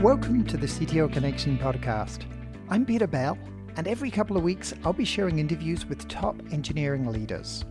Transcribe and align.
Welcome 0.00 0.44
to 0.48 0.58
the 0.58 0.66
CTO 0.66 1.10
Connection 1.10 1.56
podcast. 1.56 2.26
I'm 2.68 2.84
Peter 2.84 3.06
Bell, 3.06 3.38
and 3.76 3.88
every 3.88 4.10
couple 4.10 4.36
of 4.36 4.42
weeks 4.42 4.74
I'll 4.84 4.92
be 4.92 5.06
sharing 5.06 5.38
interviews 5.38 5.86
with 5.86 6.06
top 6.06 6.36
engineering 6.52 7.10
leaders. 7.10 7.64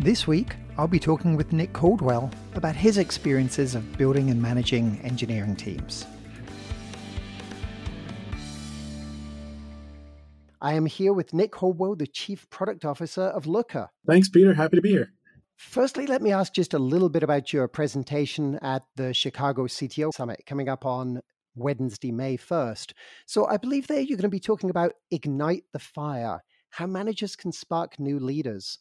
This 0.00 0.26
week, 0.26 0.56
I'll 0.76 0.88
be 0.88 0.98
talking 0.98 1.36
with 1.36 1.52
Nick 1.52 1.72
Caldwell 1.72 2.32
about 2.56 2.74
his 2.74 2.98
experiences 2.98 3.76
of 3.76 3.96
building 3.96 4.28
and 4.28 4.42
managing 4.42 5.00
engineering 5.04 5.54
teams. 5.54 6.04
I 10.60 10.74
am 10.74 10.86
here 10.86 11.12
with 11.12 11.32
Nick 11.32 11.52
Caldwell, 11.52 11.94
the 11.94 12.08
Chief 12.08 12.50
Product 12.50 12.84
Officer 12.84 13.22
of 13.22 13.46
Looker. 13.46 13.88
Thanks, 14.04 14.28
Peter. 14.28 14.52
Happy 14.52 14.74
to 14.74 14.82
be 14.82 14.90
here. 14.90 15.12
Firstly, 15.58 16.06
let 16.06 16.22
me 16.22 16.30
ask 16.30 16.52
just 16.52 16.72
a 16.72 16.78
little 16.78 17.08
bit 17.08 17.24
about 17.24 17.52
your 17.52 17.66
presentation 17.66 18.60
at 18.62 18.84
the 18.94 19.12
Chicago 19.12 19.66
CTO 19.66 20.14
Summit 20.14 20.44
coming 20.46 20.68
up 20.68 20.86
on 20.86 21.20
Wednesday, 21.56 22.12
May 22.12 22.36
1st. 22.36 22.92
So 23.26 23.44
I 23.44 23.56
believe 23.56 23.88
there 23.88 24.00
you're 24.00 24.16
going 24.16 24.22
to 24.22 24.28
be 24.28 24.38
talking 24.38 24.70
about 24.70 24.92
Ignite 25.10 25.64
the 25.72 25.80
Fire, 25.80 26.44
how 26.70 26.86
managers 26.86 27.34
can 27.34 27.50
spark 27.50 27.98
new 27.98 28.20
leaders. 28.20 28.78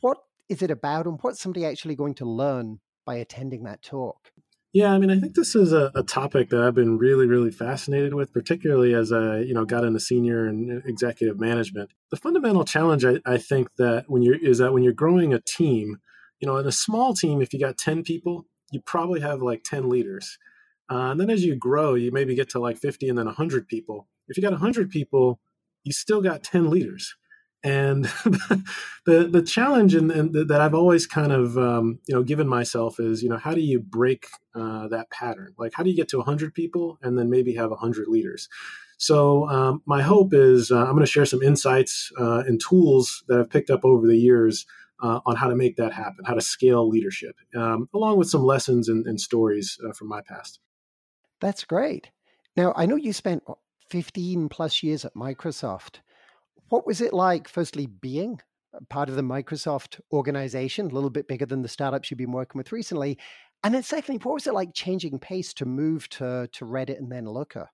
What 0.00 0.18
is 0.48 0.62
it 0.62 0.72
about, 0.72 1.06
and 1.06 1.16
what's 1.22 1.40
somebody 1.40 1.64
actually 1.64 1.94
going 1.94 2.14
to 2.14 2.24
learn 2.24 2.80
by 3.06 3.14
attending 3.14 3.62
that 3.64 3.80
talk? 3.80 4.32
Yeah, 4.72 4.92
I 4.92 4.98
mean, 4.98 5.10
I 5.10 5.18
think 5.18 5.34
this 5.34 5.56
is 5.56 5.72
a, 5.72 5.90
a, 5.96 6.04
topic 6.04 6.50
that 6.50 6.62
I've 6.62 6.76
been 6.76 6.96
really, 6.96 7.26
really 7.26 7.50
fascinated 7.50 8.14
with, 8.14 8.32
particularly 8.32 8.94
as 8.94 9.10
I, 9.10 9.40
you 9.40 9.52
know, 9.52 9.64
got 9.64 9.82
into 9.82 9.98
senior 9.98 10.46
and 10.46 10.80
executive 10.86 11.40
management. 11.40 11.90
The 12.12 12.16
fundamental 12.16 12.64
challenge, 12.64 13.04
I, 13.04 13.18
I 13.26 13.36
think, 13.36 13.68
that 13.78 14.04
when 14.06 14.22
you're 14.22 14.36
is 14.36 14.58
that 14.58 14.72
when 14.72 14.84
you're 14.84 14.92
growing 14.92 15.34
a 15.34 15.40
team, 15.40 15.96
you 16.38 16.46
know, 16.46 16.56
in 16.56 16.66
a 16.68 16.72
small 16.72 17.14
team, 17.14 17.42
if 17.42 17.52
you 17.52 17.58
got 17.58 17.78
ten 17.78 18.04
people, 18.04 18.46
you 18.70 18.80
probably 18.80 19.20
have 19.20 19.42
like 19.42 19.64
ten 19.64 19.88
leaders, 19.88 20.38
uh, 20.88 21.10
and 21.10 21.20
then 21.20 21.30
as 21.30 21.44
you 21.44 21.56
grow, 21.56 21.94
you 21.94 22.12
maybe 22.12 22.36
get 22.36 22.48
to 22.50 22.60
like 22.60 22.78
fifty, 22.78 23.08
and 23.08 23.18
then 23.18 23.26
hundred 23.26 23.66
people. 23.66 24.06
If 24.28 24.36
you 24.36 24.42
got 24.42 24.52
hundred 24.52 24.90
people, 24.90 25.40
you 25.82 25.92
still 25.92 26.22
got 26.22 26.44
ten 26.44 26.70
leaders. 26.70 27.16
And 27.62 28.04
the 29.04 29.28
the 29.30 29.42
challenge 29.42 29.94
and 29.94 30.10
that 30.10 30.60
I've 30.60 30.74
always 30.74 31.06
kind 31.06 31.32
of 31.32 31.58
um, 31.58 31.98
you 32.06 32.14
know 32.14 32.22
given 32.22 32.48
myself 32.48 32.98
is 32.98 33.22
you 33.22 33.28
know 33.28 33.36
how 33.36 33.54
do 33.54 33.60
you 33.60 33.80
break 33.80 34.26
uh, 34.54 34.88
that 34.88 35.10
pattern? 35.10 35.54
Like 35.58 35.72
how 35.74 35.82
do 35.82 35.90
you 35.90 35.96
get 35.96 36.08
to 36.10 36.22
hundred 36.22 36.54
people 36.54 36.98
and 37.02 37.18
then 37.18 37.28
maybe 37.28 37.54
have 37.54 37.70
hundred 37.72 38.08
leaders? 38.08 38.48
So 38.96 39.48
um, 39.48 39.82
my 39.86 40.02
hope 40.02 40.34
is 40.34 40.70
uh, 40.70 40.78
I'm 40.78 40.92
going 40.92 41.00
to 41.00 41.06
share 41.06 41.24
some 41.24 41.42
insights 41.42 42.12
uh, 42.18 42.44
and 42.46 42.60
tools 42.60 43.24
that 43.28 43.40
I've 43.40 43.50
picked 43.50 43.70
up 43.70 43.84
over 43.84 44.06
the 44.06 44.16
years 44.16 44.66
uh, 45.02 45.20
on 45.24 45.36
how 45.36 45.48
to 45.48 45.56
make 45.56 45.76
that 45.76 45.92
happen, 45.92 46.24
how 46.26 46.34
to 46.34 46.40
scale 46.40 46.86
leadership, 46.86 47.34
um, 47.56 47.88
along 47.94 48.18
with 48.18 48.28
some 48.28 48.42
lessons 48.42 48.88
and, 48.88 49.06
and 49.06 49.18
stories 49.18 49.78
uh, 49.88 49.92
from 49.92 50.08
my 50.08 50.20
past. 50.20 50.60
That's 51.40 51.64
great. 51.64 52.10
Now 52.56 52.74
I 52.76 52.86
know 52.86 52.96
you 52.96 53.12
spent 53.12 53.42
15 53.88 54.48
plus 54.48 54.82
years 54.82 55.04
at 55.04 55.14
Microsoft. 55.14 56.00
What 56.70 56.86
was 56.86 57.00
it 57.00 57.12
like, 57.12 57.48
firstly, 57.48 57.86
being 57.86 58.40
part 58.88 59.08
of 59.08 59.16
the 59.16 59.22
Microsoft 59.22 60.00
organization, 60.12 60.86
a 60.86 60.94
little 60.94 61.10
bit 61.10 61.26
bigger 61.28 61.44
than 61.44 61.62
the 61.62 61.68
startups 61.68 62.10
you've 62.10 62.18
been 62.18 62.32
working 62.32 62.58
with 62.58 62.72
recently? 62.72 63.18
And 63.62 63.74
then, 63.74 63.82
secondly, 63.82 64.20
what 64.22 64.34
was 64.34 64.46
it 64.46 64.54
like 64.54 64.72
changing 64.72 65.18
pace 65.18 65.52
to 65.54 65.66
move 65.66 66.08
to, 66.10 66.48
to 66.52 66.64
Reddit 66.64 66.98
and 66.98 67.10
then 67.10 67.26
Looker? 67.26 67.70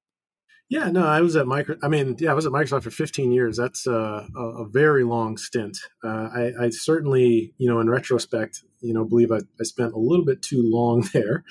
Yeah, 0.69 0.91
no, 0.91 1.07
I 1.07 1.21
was 1.21 1.37
at 1.37 1.47
Micro. 1.47 1.77
I 1.83 1.89
mean, 1.89 2.17
yeah, 2.19 2.31
I 2.31 2.35
was 2.35 2.47
at 2.47 2.53
Microsoft 2.53 2.83
for 2.83 2.91
15 2.91 3.31
years. 3.31 3.57
That's 3.57 3.87
uh, 3.87 4.27
a, 4.35 4.41
a, 4.41 4.69
very 4.69 5.05
long 5.05 5.37
stint. 5.37 5.79
Uh, 6.03 6.29
I, 6.35 6.53
I, 6.61 6.71
certainly, 6.71 7.55
you 7.59 7.69
know, 7.69 7.79
in 7.79 7.89
retrospect, 7.89 8.65
you 8.81 8.93
know, 8.93 9.05
believe 9.05 9.31
I, 9.31 9.41
I, 9.61 9.63
spent 9.63 9.93
a 9.93 9.99
little 9.99 10.25
bit 10.25 10.43
too 10.43 10.63
long 10.65 11.03
there. 11.13 11.45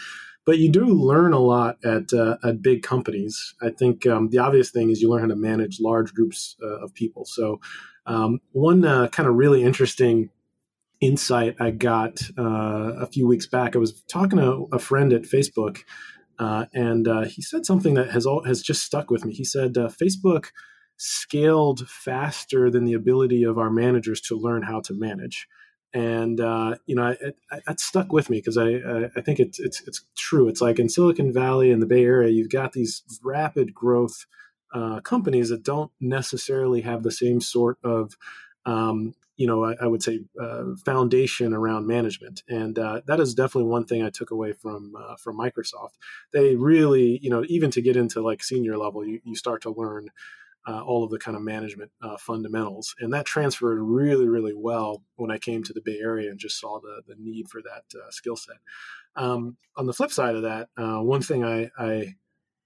But 0.46 0.60
you 0.60 0.70
do 0.70 0.86
learn 0.86 1.34
a 1.34 1.40
lot 1.40 1.78
at 1.84 2.14
uh, 2.14 2.38
at 2.44 2.62
big 2.62 2.84
companies. 2.84 3.56
I 3.62 3.70
think 3.70 4.06
um, 4.06 4.30
the 4.30 4.38
obvious 4.38 4.70
thing 4.70 4.92
is 4.92 5.02
you 5.02 5.10
learn 5.10 5.22
how 5.22 5.28
to 5.28 5.36
manage 5.36 5.80
large 5.80 6.14
groups 6.14 6.56
uh, 6.62 6.84
of 6.84 6.94
people. 6.94 7.25
So 7.25 7.59
um, 8.06 8.40
one 8.52 8.86
uh, 8.86 9.08
kind 9.08 9.28
of 9.28 9.36
really 9.36 9.64
interesting 9.64 10.30
insight 11.02 11.56
I 11.59 11.72
got 11.72 12.22
uh, 12.38 12.94
a 13.00 13.08
few 13.08 13.28
weeks 13.28 13.47
back. 13.47 13.75
I 13.75 13.80
was 13.80 14.03
talking 14.03 14.38
to 14.38 14.68
a 14.72 14.80
friend 14.80 15.14
at 15.14 15.24
Facebook, 15.24 15.80
uh, 16.38 16.66
and 16.74 17.08
he 17.28 17.42
said 17.42 17.66
something 17.66 17.96
that 17.96 18.12
has 18.12 18.25
all, 18.25 18.44
has 18.44 18.62
just 18.62 18.84
stuck 18.84 19.09
with 19.09 19.25
me. 19.25 19.34
He 19.34 19.44
said 19.44 19.74
Facebook 19.74 20.48
scaled 20.98 21.90
faster 21.90 22.69
than 22.69 22.86
the 22.86 22.94
ability 22.94 23.44
of 23.44 23.58
our 23.58 23.69
managers 23.69 24.22
to 24.22 24.38
learn 24.38 24.64
how 24.64 24.80
to 24.81 24.94
manage 24.94 25.48
and 25.95 26.41
uh, 26.41 26.75
you 26.85 26.94
know 26.94 27.16
it, 27.22 27.79
stuck 27.79 28.11
with 28.11 28.29
me 28.29 28.38
because 28.38 28.57
I, 28.57 28.67
I, 28.67 29.09
I 29.16 29.22
think 29.22 29.39
it's 29.39 29.59
it's 29.59 29.81
it's 29.88 30.01
true. 30.16 30.50
It's 30.50 30.61
like 30.61 30.78
in 30.78 30.89
Silicon 30.89 31.33
Valley 31.33 31.72
and 31.72 31.81
the 31.81 31.88
Bay 31.88 32.03
Area, 32.03 32.29
you've 32.29 32.51
got 32.51 32.73
these 32.73 33.01
rapid 33.23 33.73
growth 33.73 34.25
uh, 34.73 35.00
companies 35.00 35.50
that 35.50 35.63
don't 35.63 35.91
necessarily 36.01 36.81
have 36.81 37.01
the 37.01 37.11
same 37.11 37.39
sort 37.39 37.78
of 37.81 38.17
um, 38.66 39.16
you 39.38 39.47
know 39.47 39.63
I, 39.63 39.75
I 39.81 39.88
would 39.88 40.03
say 40.03 40.19
uh, 40.39 40.75
foundation 40.83 41.53
around 41.53 41.88
management, 41.88 42.44
and 42.50 42.77
uh, 42.77 43.00
that 43.07 43.22
is 43.22 43.33
definitely 43.33 43.69
one 43.69 43.85
thing 43.85 44.03
I 44.03 44.09
took 44.09 44.31
away 44.31 44.51
from 44.51 44.94
uh, 45.00 45.16
from 45.16 45.38
Microsoft. 45.39 45.94
They 46.33 46.57
really 46.57 47.19
you 47.23 47.29
know 47.29 47.45
even 47.47 47.72
to 47.72 47.81
get 47.81 47.95
into 47.95 48.22
like 48.22 48.44
senior 48.44 48.77
level, 48.77 49.06
you, 49.06 49.22
you 49.23 49.38
start 49.38 49.62
to 49.62 49.72
learn 49.72 50.09
uh, 50.68 50.81
all 50.81 51.03
of 51.03 51.12
the 51.12 51.20
kind 51.20 51.38
of 51.38 51.44
management 51.44 51.92
uh, 52.02 52.18
fundamentals. 52.18 52.96
And 53.00 53.14
that 53.14 53.26
transferred 53.26 53.80
really, 53.80 54.28
really 54.28 54.53
well 54.56 55.03
when 55.16 55.31
I 55.31 55.38
came 55.38 55.64
to 55.64 55.74
the 55.74 55.81
Bay 55.84 56.00
Area 56.02 56.30
and 56.30 56.40
just 56.40 56.59
saw 56.59 56.80
the, 56.80 57.02
the 57.08 57.16
need 57.20 57.48
for 57.50 57.62
that 57.62 57.84
uh, 58.00 58.09
skill 58.09 58.36
set. 58.36 58.58
Um, 59.16 59.58
on 59.78 59.86
the 59.86 59.94
flip 59.94 60.12
side 60.12 60.36
of 60.36 60.44
that, 60.44 60.70
uh, 60.78 61.00
one 61.00 61.22
thing 61.22 61.44
I, 61.44 61.70
I 61.78 62.16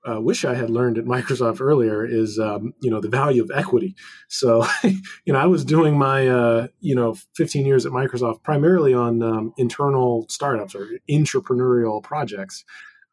uh, 0.10 0.22
wish 0.22 0.46
I 0.46 0.56
had 0.56 0.70
learned 0.70 0.98
at 0.98 1.06
Microsoft 1.06 1.60
earlier 1.60 2.06
is, 2.06 2.40
um, 2.40 2.74
you 2.82 2.90
know, 2.90 3.02
the 3.02 3.10
value 3.10 3.44
of 3.44 3.52
equity. 3.54 3.96
So, 4.30 4.66
you 4.84 5.34
know, 5.34 5.40
I 5.40 5.46
was 5.46 5.66
doing 5.66 5.98
my, 5.98 6.28
uh, 6.28 6.68
you 6.80 6.96
know, 6.96 7.16
15 7.36 7.66
years 7.66 7.86
at 7.86 7.92
Microsoft 7.92 8.44
primarily 8.44 8.94
on 8.94 9.22
um, 9.22 9.54
internal 9.58 10.26
startups 10.30 10.74
or 10.74 10.88
entrepreneurial 11.10 12.02
projects. 12.02 12.64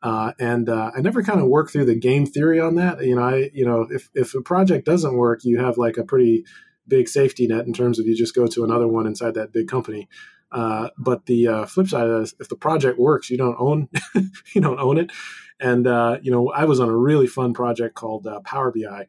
Uh, 0.02 0.32
and 0.38 0.68
uh, 0.68 0.90
I 0.96 1.00
never 1.00 1.22
kind 1.22 1.40
of 1.40 1.46
worked 1.46 1.72
through 1.72 1.86
the 1.86 1.98
game 1.98 2.26
theory 2.26 2.60
on 2.60 2.74
that. 2.76 3.02
You 3.04 3.16
know, 3.16 3.22
I 3.22 3.50
you 3.52 3.64
know 3.64 3.86
if 3.90 4.08
if 4.14 4.34
a 4.34 4.42
project 4.42 4.86
doesn't 4.86 5.16
work, 5.16 5.44
you 5.44 5.58
have 5.58 5.78
like 5.78 5.96
a 5.96 6.04
pretty 6.04 6.44
big 6.88 7.08
safety 7.08 7.46
net 7.46 7.66
in 7.66 7.72
terms 7.72 7.98
of 7.98 8.06
you 8.06 8.14
just 8.14 8.34
go 8.34 8.46
to 8.46 8.64
another 8.64 8.86
one 8.86 9.06
inside 9.06 9.34
that 9.34 9.52
big 9.52 9.68
company. 9.68 10.08
Uh, 10.52 10.90
but 10.96 11.26
the 11.26 11.48
uh, 11.48 11.66
flip 11.66 11.88
side 11.88 12.08
is 12.08 12.34
if 12.38 12.48
the 12.48 12.56
project 12.56 12.98
works, 12.98 13.30
you 13.30 13.36
don't 13.36 13.56
own 13.58 13.88
you 14.54 14.60
don't 14.60 14.78
own 14.78 14.98
it. 14.98 15.10
And 15.58 15.86
uh, 15.86 16.18
you 16.22 16.30
know, 16.30 16.50
I 16.50 16.64
was 16.64 16.80
on 16.80 16.88
a 16.88 16.96
really 16.96 17.26
fun 17.26 17.54
project 17.54 17.94
called 17.94 18.26
uh, 18.26 18.40
Power 18.40 18.72
BI, 18.72 19.08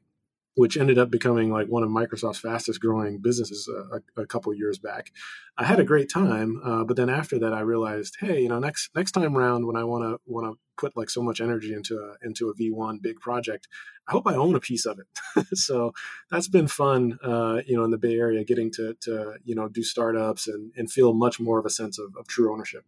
which 0.57 0.75
ended 0.75 0.97
up 0.97 1.11
becoming 1.11 1.51
like 1.51 1.67
one 1.67 1.83
of 1.83 1.89
Microsoft's 1.89 2.39
fastest 2.39 2.81
growing 2.81 3.19
businesses 3.19 3.69
a, 3.69 3.97
a, 3.97 4.23
a 4.23 4.25
couple 4.25 4.51
years 4.55 4.79
back. 4.79 5.11
I 5.55 5.63
had 5.63 5.79
a 5.79 5.83
great 5.83 6.09
time, 6.09 6.59
uh, 6.63 6.83
but 6.83 6.97
then 6.97 7.11
after 7.11 7.37
that, 7.37 7.53
I 7.53 7.59
realized, 7.59 8.17
hey, 8.19 8.41
you 8.41 8.49
know, 8.49 8.57
next 8.57 8.89
next 8.95 9.11
time 9.11 9.37
around 9.37 9.67
when 9.67 9.75
I 9.75 9.83
want 9.83 10.03
to 10.03 10.19
want 10.25 10.47
to 10.47 10.59
put 10.75 10.97
like 10.97 11.11
so 11.11 11.21
much 11.21 11.41
energy 11.41 11.73
into 11.73 11.99
a 11.99 12.25
into 12.25 12.49
a 12.49 12.55
V1 12.55 13.03
big 13.03 13.19
project, 13.19 13.67
I 14.07 14.13
hope 14.13 14.25
I 14.25 14.33
own 14.33 14.55
a 14.55 14.59
piece 14.59 14.87
of 14.87 14.97
it. 14.99 15.47
so 15.57 15.93
that's 16.31 16.47
been 16.47 16.67
fun, 16.67 17.19
uh, 17.23 17.61
you 17.67 17.77
know, 17.77 17.83
in 17.83 17.91
the 17.91 17.99
Bay 17.99 18.15
Area, 18.15 18.43
getting 18.43 18.71
to 18.73 18.95
to 19.01 19.35
you 19.45 19.53
know 19.53 19.69
do 19.69 19.83
startups 19.83 20.47
and 20.47 20.71
and 20.75 20.91
feel 20.91 21.13
much 21.13 21.39
more 21.39 21.59
of 21.59 21.67
a 21.67 21.69
sense 21.69 21.99
of, 21.99 22.15
of 22.17 22.27
true 22.27 22.51
ownership. 22.51 22.83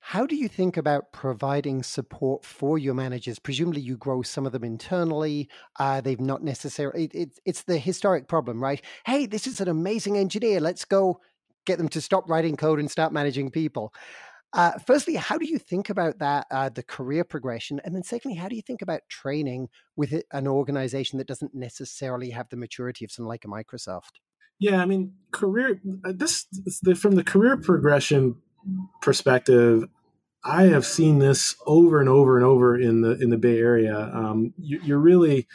How 0.00 0.26
do 0.26 0.36
you 0.36 0.48
think 0.48 0.76
about 0.76 1.12
providing 1.12 1.82
support 1.82 2.44
for 2.44 2.78
your 2.78 2.94
managers? 2.94 3.38
Presumably, 3.38 3.82
you 3.82 3.96
grow 3.96 4.22
some 4.22 4.46
of 4.46 4.52
them 4.52 4.64
internally. 4.64 5.48
Uh, 5.78 6.00
they've 6.00 6.20
not 6.20 6.42
necessarily. 6.42 7.04
It, 7.04 7.14
it, 7.14 7.40
it's 7.44 7.62
the 7.64 7.78
historic 7.78 8.26
problem, 8.28 8.62
right? 8.62 8.82
Hey, 9.04 9.26
this 9.26 9.46
is 9.46 9.60
an 9.60 9.68
amazing 9.68 10.16
engineer. 10.16 10.60
Let's 10.60 10.84
go 10.84 11.20
get 11.66 11.78
them 11.78 11.88
to 11.90 12.00
stop 12.00 12.28
writing 12.28 12.56
code 12.56 12.78
and 12.78 12.90
start 12.90 13.12
managing 13.12 13.50
people. 13.50 13.92
Uh, 14.54 14.72
firstly, 14.86 15.14
how 15.14 15.36
do 15.36 15.46
you 15.46 15.58
think 15.58 15.90
about 15.90 16.20
that, 16.20 16.46
uh, 16.50 16.70
the 16.70 16.82
career 16.82 17.22
progression? 17.22 17.80
And 17.84 17.94
then, 17.94 18.02
secondly, 18.02 18.38
how 18.38 18.48
do 18.48 18.56
you 18.56 18.62
think 18.62 18.80
about 18.80 19.02
training 19.10 19.68
with 19.94 20.22
an 20.32 20.48
organization 20.48 21.18
that 21.18 21.26
doesn't 21.26 21.54
necessarily 21.54 22.30
have 22.30 22.48
the 22.48 22.56
maturity 22.56 23.04
of 23.04 23.10
something 23.10 23.28
like 23.28 23.44
a 23.44 23.48
Microsoft? 23.48 24.20
Yeah, 24.58 24.80
I 24.80 24.86
mean, 24.86 25.12
career. 25.32 25.80
Uh, 26.04 26.12
this, 26.16 26.46
this 26.82 26.98
from 26.98 27.16
the 27.16 27.24
career 27.24 27.58
progression 27.58 28.36
perspective, 29.00 29.84
I 30.44 30.64
have 30.64 30.86
seen 30.86 31.18
this 31.18 31.56
over 31.66 32.00
and 32.00 32.08
over 32.08 32.36
and 32.36 32.46
over 32.46 32.78
in 32.78 33.00
the 33.00 33.12
in 33.20 33.30
the 33.30 33.36
Bay 33.36 33.58
Area. 33.58 34.10
Um, 34.12 34.54
you, 34.56 34.94
are 34.94 35.00
really 35.00 35.46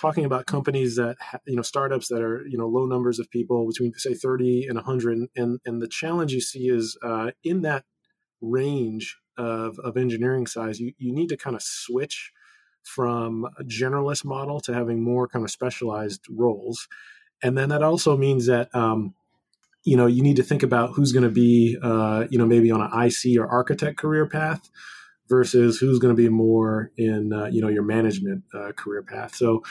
talking 0.00 0.24
about 0.24 0.46
companies 0.46 0.96
that 0.96 1.16
ha- 1.20 1.40
you 1.46 1.56
know 1.56 1.62
startups 1.62 2.08
that 2.08 2.22
are 2.22 2.46
you 2.46 2.56
know 2.56 2.66
low 2.66 2.86
numbers 2.86 3.18
of 3.18 3.30
people 3.30 3.66
between 3.66 3.92
say 3.94 4.14
30 4.14 4.66
and 4.66 4.76
100 4.76 5.28
and 5.36 5.60
and 5.64 5.82
the 5.82 5.88
challenge 5.88 6.32
you 6.32 6.40
see 6.40 6.68
is 6.68 6.96
uh, 7.02 7.32
in 7.44 7.62
that 7.62 7.84
range 8.40 9.18
of, 9.36 9.78
of 9.80 9.96
engineering 9.96 10.46
size 10.46 10.80
you, 10.80 10.92
you 10.98 11.12
need 11.12 11.28
to 11.28 11.36
kind 11.36 11.54
of 11.54 11.62
switch 11.62 12.32
from 12.82 13.46
a 13.58 13.64
generalist 13.64 14.24
model 14.24 14.60
to 14.60 14.72
having 14.72 15.02
more 15.02 15.28
kind 15.28 15.44
of 15.44 15.50
specialized 15.50 16.24
roles 16.30 16.88
and 17.42 17.56
then 17.56 17.68
that 17.68 17.82
also 17.82 18.16
means 18.16 18.46
that 18.46 18.74
um, 18.74 19.14
you 19.84 19.96
know 19.96 20.06
you 20.06 20.22
need 20.22 20.36
to 20.36 20.42
think 20.42 20.62
about 20.62 20.90
who's 20.94 21.12
going 21.12 21.24
to 21.24 21.30
be 21.30 21.76
uh, 21.82 22.24
you 22.30 22.38
know 22.38 22.46
maybe 22.46 22.70
on 22.70 22.80
an 22.80 22.90
IC 22.92 23.38
or 23.38 23.46
architect 23.46 23.96
career 23.96 24.26
path 24.26 24.68
versus 25.28 25.78
who's 25.78 25.98
going 25.98 26.14
to 26.14 26.20
be 26.22 26.28
more 26.28 26.90
in 26.96 27.32
uh, 27.32 27.46
you 27.46 27.60
know 27.60 27.68
your 27.68 27.84
management 27.84 28.44
uh, 28.54 28.72
career 28.72 29.02
path. 29.02 29.34
So 29.34 29.62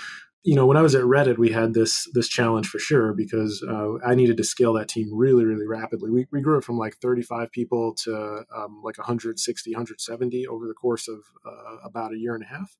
you 0.43 0.55
know 0.55 0.65
when 0.65 0.77
I 0.77 0.81
was 0.81 0.95
at 0.95 1.03
Reddit, 1.03 1.37
we 1.37 1.51
had 1.51 1.73
this 1.73 2.07
this 2.13 2.27
challenge 2.27 2.67
for 2.67 2.79
sure 2.79 3.13
because 3.13 3.63
uh, 3.69 3.97
I 4.05 4.15
needed 4.15 4.37
to 4.37 4.43
scale 4.43 4.73
that 4.73 4.87
team 4.87 5.09
really 5.13 5.45
really 5.45 5.67
rapidly. 5.67 6.09
We, 6.09 6.27
we 6.31 6.41
grew 6.41 6.57
it 6.57 6.63
from 6.63 6.77
like 6.77 6.97
35 6.97 7.51
people 7.51 7.93
to 8.05 8.43
um, 8.55 8.81
like 8.83 8.97
160 8.97 9.71
170 9.71 10.47
over 10.47 10.67
the 10.67 10.73
course 10.73 11.07
of 11.07 11.19
uh, 11.45 11.77
about 11.85 12.13
a 12.13 12.17
year 12.17 12.33
and 12.33 12.43
a 12.43 12.47
half 12.47 12.75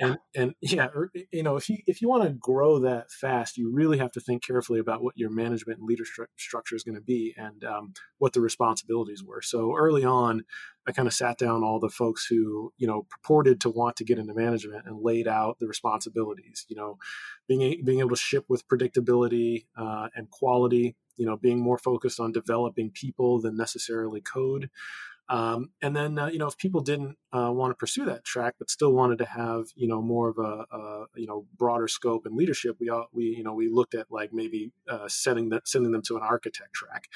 and 0.00 0.18
and 0.34 0.54
yeah 0.60 0.88
er, 0.94 1.10
you 1.32 1.42
know 1.42 1.56
if 1.56 1.68
you 1.68 1.78
if 1.86 2.00
you 2.00 2.08
want 2.08 2.22
to 2.24 2.30
grow 2.30 2.78
that 2.78 3.10
fast 3.10 3.56
you 3.56 3.70
really 3.72 3.98
have 3.98 4.12
to 4.12 4.20
think 4.20 4.44
carefully 4.44 4.80
about 4.80 5.02
what 5.02 5.16
your 5.16 5.30
management 5.30 5.78
and 5.78 5.88
leadership 5.88 6.28
structure 6.36 6.74
is 6.74 6.82
going 6.82 6.94
to 6.94 7.00
be 7.00 7.34
and 7.36 7.64
um, 7.64 7.92
what 8.18 8.32
the 8.32 8.40
responsibilities 8.40 9.22
were. 9.22 9.42
So 9.42 9.74
early 9.76 10.04
on 10.04 10.42
i 10.86 10.92
kind 10.92 11.08
of 11.08 11.14
sat 11.14 11.38
down 11.38 11.62
all 11.62 11.78
the 11.78 11.88
folks 11.88 12.26
who 12.26 12.72
you 12.76 12.86
know 12.86 13.06
purported 13.08 13.60
to 13.60 13.70
want 13.70 13.96
to 13.96 14.04
get 14.04 14.18
into 14.18 14.34
management 14.34 14.86
and 14.86 15.02
laid 15.02 15.28
out 15.28 15.58
the 15.58 15.66
responsibilities 15.66 16.66
you 16.68 16.76
know 16.76 16.98
being 17.48 17.82
being 17.84 18.00
able 18.00 18.10
to 18.10 18.16
ship 18.16 18.44
with 18.48 18.66
predictability 18.68 19.66
uh, 19.76 20.08
and 20.14 20.30
quality 20.30 20.96
you 21.16 21.26
know 21.26 21.36
being 21.36 21.60
more 21.60 21.78
focused 21.78 22.20
on 22.20 22.32
developing 22.32 22.90
people 22.90 23.40
than 23.40 23.56
necessarily 23.56 24.20
code 24.20 24.70
um, 25.32 25.70
and 25.80 25.96
then, 25.96 26.18
uh, 26.18 26.26
you 26.26 26.36
know, 26.36 26.46
if 26.46 26.58
people 26.58 26.82
didn't 26.82 27.16
uh, 27.32 27.50
want 27.50 27.70
to 27.70 27.74
pursue 27.74 28.04
that 28.04 28.22
track, 28.22 28.56
but 28.58 28.68
still 28.68 28.92
wanted 28.92 29.16
to 29.16 29.24
have, 29.24 29.64
you 29.74 29.88
know, 29.88 30.02
more 30.02 30.28
of 30.28 30.36
a, 30.36 30.76
a 30.76 31.06
you 31.16 31.26
know, 31.26 31.46
broader 31.56 31.88
scope 31.88 32.26
and 32.26 32.36
leadership, 32.36 32.76
we, 32.78 32.90
all, 32.90 33.06
we, 33.14 33.24
you 33.24 33.42
know, 33.42 33.54
we 33.54 33.70
looked 33.70 33.94
at 33.94 34.08
like 34.10 34.34
maybe 34.34 34.72
uh, 34.90 35.08
sending 35.08 35.50
sending 35.64 35.90
them 35.90 36.02
to 36.02 36.18
an 36.18 36.22
architect 36.22 36.74
track. 36.74 37.08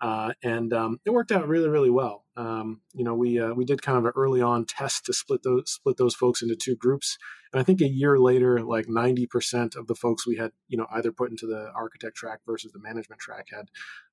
Uh, 0.00 0.32
and 0.42 0.72
um, 0.72 0.98
it 1.04 1.10
worked 1.10 1.30
out 1.30 1.46
really, 1.46 1.68
really 1.68 1.90
well. 1.90 2.24
Um, 2.36 2.80
you 2.94 3.04
know, 3.04 3.14
we 3.14 3.38
uh, 3.38 3.52
we 3.52 3.66
did 3.66 3.82
kind 3.82 3.98
of 3.98 4.06
an 4.06 4.12
early 4.16 4.40
on 4.40 4.64
test 4.64 5.04
to 5.06 5.12
split 5.12 5.42
those 5.42 5.70
split 5.70 5.98
those 5.98 6.14
folks 6.14 6.40
into 6.40 6.56
two 6.56 6.74
groups, 6.74 7.18
and 7.52 7.60
I 7.60 7.64
think 7.64 7.82
a 7.82 7.88
year 7.88 8.18
later, 8.18 8.62
like 8.62 8.88
ninety 8.88 9.26
percent 9.26 9.76
of 9.76 9.88
the 9.88 9.94
folks 9.94 10.26
we 10.26 10.36
had, 10.36 10.52
you 10.68 10.78
know, 10.78 10.86
either 10.92 11.12
put 11.12 11.30
into 11.30 11.46
the 11.46 11.70
architect 11.74 12.16
track 12.16 12.40
versus 12.46 12.72
the 12.72 12.80
management 12.80 13.20
track 13.20 13.48
had 13.52 13.66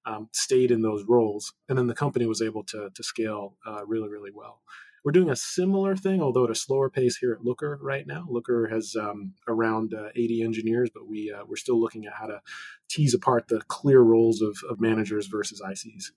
um, 0.06 0.28
stayed 0.34 0.72
in 0.72 0.82
those 0.82 1.06
roles, 1.08 1.54
and 1.70 1.78
then 1.78 1.88
the 1.88 1.96
company 1.96 2.26
was 2.26 2.42
able 2.42 2.64
to 2.66 2.90
to 2.94 3.04
scale 3.04 3.56
uh, 3.66 3.86
really, 3.86 4.10
really 4.10 4.32
well. 4.34 4.62
We're 5.06 5.12
doing 5.12 5.30
a 5.30 5.36
similar 5.36 5.96
thing, 5.96 6.22
although 6.22 6.46
at 6.46 6.52
a 6.52 6.56
slower 6.56 6.90
pace 6.90 7.18
here 7.18 7.34
at 7.34 7.46
Looker 7.46 7.80
right 7.82 8.06
now. 8.06 8.26
Looker 8.30 8.68
has 8.68 8.96
um, 9.00 9.34
around 9.48 9.94
uh, 9.94 10.10
80 10.16 10.44
engineers, 10.44 10.90
but 10.94 11.08
we 11.08 11.32
uh, 11.32 11.44
we're 11.48 11.56
still 11.56 11.80
looking 11.80 12.06
at 12.06 12.14
how 12.14 12.28
to 12.28 12.42
tease 12.90 13.14
apart 13.14 13.48
the 13.48 13.62
clear 13.68 14.02
roles 14.02 14.42
of, 14.42 14.58
of 14.70 14.82
managers 14.82 15.28
versus 15.28 15.62
ICs. 15.62 16.12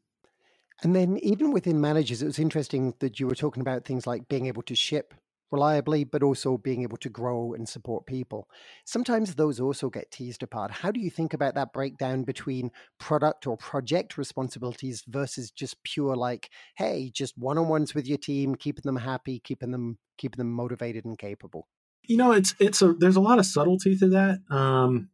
And 0.82 0.96
then 0.96 1.18
even 1.18 1.52
within 1.52 1.80
managers, 1.80 2.22
it 2.22 2.26
was 2.26 2.38
interesting 2.38 2.94
that 3.00 3.20
you 3.20 3.26
were 3.26 3.34
talking 3.34 3.60
about 3.60 3.84
things 3.84 4.06
like 4.06 4.28
being 4.28 4.46
able 4.46 4.62
to 4.62 4.74
ship 4.74 5.14
reliably, 5.50 6.04
but 6.04 6.22
also 6.22 6.56
being 6.58 6.82
able 6.82 6.96
to 6.98 7.08
grow 7.08 7.54
and 7.54 7.68
support 7.68 8.06
people. 8.06 8.48
Sometimes 8.84 9.34
those 9.34 9.60
also 9.60 9.90
get 9.90 10.10
teased 10.10 10.42
apart. 10.42 10.70
How 10.70 10.90
do 10.90 11.00
you 11.00 11.10
think 11.10 11.34
about 11.34 11.54
that 11.54 11.72
breakdown 11.72 12.24
between 12.24 12.70
product 12.98 13.46
or 13.46 13.56
project 13.56 14.16
responsibilities 14.16 15.02
versus 15.08 15.50
just 15.50 15.82
pure 15.82 16.16
like, 16.16 16.50
hey, 16.76 17.10
just 17.12 17.36
one-on-ones 17.36 17.94
with 17.94 18.06
your 18.06 18.18
team, 18.18 18.54
keeping 18.54 18.82
them 18.84 18.96
happy, 18.96 19.40
keeping 19.40 19.70
them 19.70 19.98
keeping 20.18 20.38
them 20.38 20.52
motivated 20.52 21.04
and 21.04 21.18
capable? 21.18 21.66
You 22.02 22.16
know, 22.16 22.32
it's 22.32 22.54
it's 22.58 22.82
a 22.82 22.92
there's 22.92 23.16
a 23.16 23.20
lot 23.20 23.38
of 23.38 23.46
subtlety 23.46 23.96
to 23.98 24.08
that. 24.10 24.40
Um, 24.54 25.10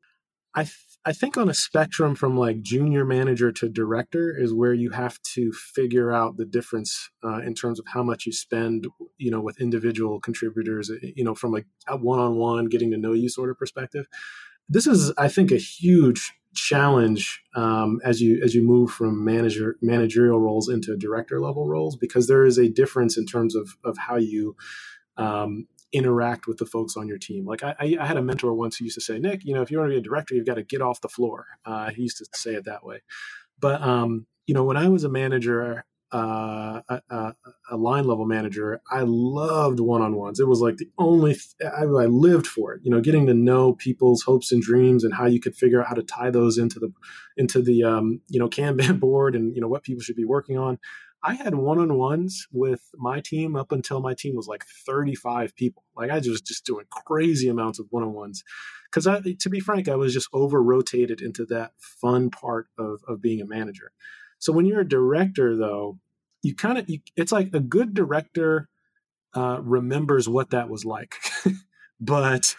I 0.56 0.62
th- 0.62 0.75
I 1.05 1.12
think 1.12 1.37
on 1.37 1.49
a 1.49 1.55
spectrum 1.55 2.17
from 2.17 2.37
like 2.37 2.62
junior 2.62 3.05
manager 3.05 3.53
to 3.53 3.69
director 3.69 4.37
is 4.37 4.53
where 4.53 4.75
you 4.75 4.91
have 4.91 5.23
to 5.35 5.53
figure 5.53 6.11
out 6.11 6.37
the 6.37 6.44
difference 6.44 7.11
uh, 7.25 7.38
in 7.43 7.55
terms 7.55 7.79
of 7.79 7.87
how 7.87 8.03
much 8.03 8.26
you 8.26 8.32
spend, 8.32 8.88
you 9.17 9.31
know, 9.31 9.41
with 9.41 9.61
individual 9.61 10.19
contributors, 10.19 10.91
you 11.14 11.23
know, 11.23 11.37
from 11.37 11.53
like 11.53 11.67
a 11.87 11.97
one-on-one 11.97 12.64
getting 12.64 12.91
to 12.91 12.97
know 12.97 13.12
you 13.12 13.29
sort 13.29 13.50
of 13.50 13.58
perspective. 13.58 14.06
This 14.69 14.88
is, 14.88 15.12
I 15.17 15.29
think, 15.29 15.53
a 15.53 15.58
huge 15.58 16.32
challenge 16.56 17.41
um, 17.55 18.00
as 18.02 18.20
you 18.20 18.41
as 18.43 18.55
you 18.55 18.62
move 18.62 18.91
from 18.91 19.25
manager 19.25 19.76
managerial 19.82 20.41
roles 20.41 20.69
into 20.69 20.97
director 20.97 21.38
level 21.38 21.69
roles 21.69 21.97
because 21.97 22.26
there 22.26 22.47
is 22.47 22.59
a 22.59 22.69
difference 22.69 23.17
in 23.17 23.26
terms 23.26 23.55
of 23.55 23.76
of 23.85 23.97
how 23.99 24.17
you 24.17 24.56
um, 25.19 25.69
interact 25.96 26.46
with 26.46 26.58
the 26.58 26.66
folks 26.66 26.96
on 26.96 27.08
your 27.08 27.19
team. 27.19 27.46
Like 27.46 27.62
I, 27.62 27.75
I, 27.78 28.06
had 28.06 28.16
a 28.16 28.22
mentor 28.22 28.52
once 28.52 28.76
who 28.76 28.84
used 28.84 28.96
to 28.96 29.00
say, 29.00 29.19
Nick, 29.19 29.44
you 29.44 29.54
know, 29.54 29.62
if 29.62 29.70
you 29.70 29.78
want 29.78 29.90
to 29.90 29.94
be 29.94 29.98
a 29.98 30.02
director, 30.02 30.34
you've 30.34 30.46
got 30.46 30.54
to 30.54 30.62
get 30.62 30.82
off 30.82 31.00
the 31.00 31.08
floor. 31.08 31.46
Uh, 31.64 31.90
he 31.90 32.02
used 32.02 32.19
to 32.19 32.26
say 32.34 32.54
it 32.54 32.66
that 32.66 32.84
way. 32.84 33.00
But 33.58 33.81
um, 33.82 34.26
you 34.46 34.54
know, 34.54 34.64
when 34.64 34.76
I 34.76 34.88
was 34.88 35.04
a 35.04 35.08
manager, 35.08 35.84
uh, 36.12 36.81
a, 36.88 37.34
a, 37.70 37.76
line 37.76 38.04
level 38.04 38.26
manager, 38.26 38.81
I 38.90 39.02
loved 39.04 39.81
one 39.81 40.02
on 40.02 40.14
ones. 40.14 40.38
It 40.38 40.46
was 40.46 40.60
like 40.60 40.76
the 40.76 40.88
only 40.98 41.32
th- 41.32 41.72
I, 41.76 41.82
I, 41.82 42.06
lived 42.06 42.46
for 42.46 42.75
it. 42.75 42.81
You 42.84 42.92
know, 42.92 43.00
getting 43.00 43.26
to 43.26 43.34
know 43.34 43.72
people's 43.72 44.22
hopes 44.22 44.52
and 44.52 44.62
dreams 44.62 45.02
and 45.02 45.12
how 45.12 45.26
you 45.26 45.40
could 45.40 45.56
figure 45.56 45.81
out 45.81 45.88
how 45.88 45.94
to 45.94 46.04
tie 46.04 46.31
those 46.31 46.58
into 46.58 46.78
the 46.78 46.92
into 47.37 47.60
the 47.60 47.82
um, 47.82 48.20
you 48.28 48.38
know 48.38 48.49
Kanban 48.56 49.00
board 49.00 49.34
and 49.34 49.54
you 49.54 49.60
know 49.60 49.69
what 49.69 49.82
people 49.82 50.02
should 50.02 50.16
be 50.16 50.25
working 50.25 50.56
on. 50.56 50.78
I 51.26 51.34
had 51.34 51.56
one 51.56 51.81
on 51.81 51.93
ones 51.99 52.46
with 52.52 52.82
my 52.94 53.20
team 53.20 53.56
up 53.56 53.73
until 53.73 54.00
my 54.00 54.14
team 54.14 54.37
was 54.37 54.46
like 54.46 54.64
35 54.87 55.56
people. 55.56 55.82
Like 55.96 56.08
I 56.08 56.19
was 56.19 56.40
just 56.40 56.64
doing 56.64 56.87
crazy 56.88 57.49
amounts 57.49 57.81
of 57.81 57.87
one 57.90 58.05
on 58.05 58.12
ones. 58.12 58.44
Because 58.88 59.08
I, 59.08 59.20
to 59.40 59.50
be 59.50 59.58
frank, 59.58 59.88
I 59.88 59.96
was 59.96 60.14
just 60.14 60.28
over 60.32 60.62
rotated 60.62 61.20
into 61.20 61.44
that 61.46 61.73
fun 61.81 62.31
part 62.31 62.69
of, 62.78 63.00
of 63.08 63.20
being 63.20 63.40
a 63.40 63.46
manager. 63.46 63.90
So 64.38 64.52
when 64.52 64.67
you're 64.67 64.82
a 64.82 64.88
director, 64.88 65.56
though, 65.56 65.99
you 66.43 66.55
kind 66.55 66.78
of, 66.78 66.88
it's 67.17 67.32
like 67.32 67.50
a 67.52 67.61
good 67.61 67.93
director 67.93 68.69
uh, 69.34 69.61
remembers 69.61 70.28
what 70.28 70.50
that 70.50 70.69
was 70.69 70.84
like. 70.84 71.17
but 72.00 72.55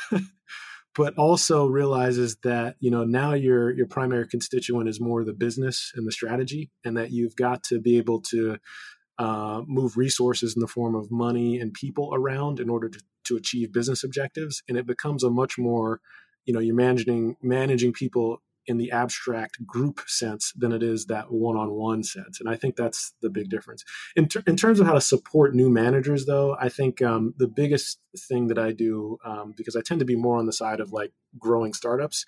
but 0.96 1.14
also 1.18 1.66
realizes 1.66 2.36
that 2.42 2.76
you 2.80 2.90
know 2.90 3.04
now 3.04 3.34
your 3.34 3.70
your 3.70 3.86
primary 3.86 4.26
constituent 4.26 4.88
is 4.88 5.00
more 5.00 5.24
the 5.24 5.32
business 5.32 5.92
and 5.94 6.06
the 6.06 6.12
strategy, 6.12 6.70
and 6.84 6.96
that 6.96 7.10
you've 7.10 7.36
got 7.36 7.62
to 7.64 7.80
be 7.80 7.98
able 7.98 8.20
to 8.20 8.58
uh, 9.18 9.62
move 9.66 9.96
resources 9.96 10.54
in 10.54 10.60
the 10.60 10.66
form 10.66 10.94
of 10.94 11.10
money 11.10 11.58
and 11.58 11.72
people 11.72 12.10
around 12.12 12.60
in 12.60 12.68
order 12.68 12.88
to, 12.88 13.00
to 13.24 13.36
achieve 13.36 13.72
business 13.72 14.04
objectives, 14.04 14.62
and 14.68 14.76
it 14.76 14.86
becomes 14.86 15.22
a 15.22 15.30
much 15.30 15.58
more 15.58 16.00
you 16.46 16.54
know 16.54 16.60
you're 16.60 16.74
managing 16.74 17.36
managing 17.42 17.92
people 17.92 18.40
in 18.66 18.78
the 18.78 18.90
abstract 18.90 19.64
group 19.66 20.00
sense 20.06 20.52
than 20.56 20.72
it 20.72 20.82
is 20.82 21.06
that 21.06 21.32
one-on-one 21.32 22.02
sense 22.02 22.40
and 22.40 22.48
i 22.48 22.56
think 22.56 22.76
that's 22.76 23.14
the 23.22 23.30
big 23.30 23.48
difference. 23.48 23.84
In, 24.14 24.28
ter- 24.28 24.42
in 24.46 24.56
terms 24.56 24.80
of 24.80 24.86
how 24.86 24.94
to 24.94 25.00
support 25.00 25.54
new 25.54 25.70
managers 25.70 26.26
though 26.26 26.56
i 26.60 26.68
think 26.68 27.02
um, 27.02 27.34
the 27.36 27.48
biggest 27.48 27.98
thing 28.16 28.48
that 28.48 28.58
i 28.58 28.72
do 28.72 29.18
um, 29.24 29.54
because 29.56 29.76
i 29.76 29.80
tend 29.80 30.00
to 30.00 30.06
be 30.06 30.16
more 30.16 30.38
on 30.38 30.46
the 30.46 30.52
side 30.52 30.80
of 30.80 30.92
like 30.92 31.12
growing 31.38 31.72
startups 31.72 32.24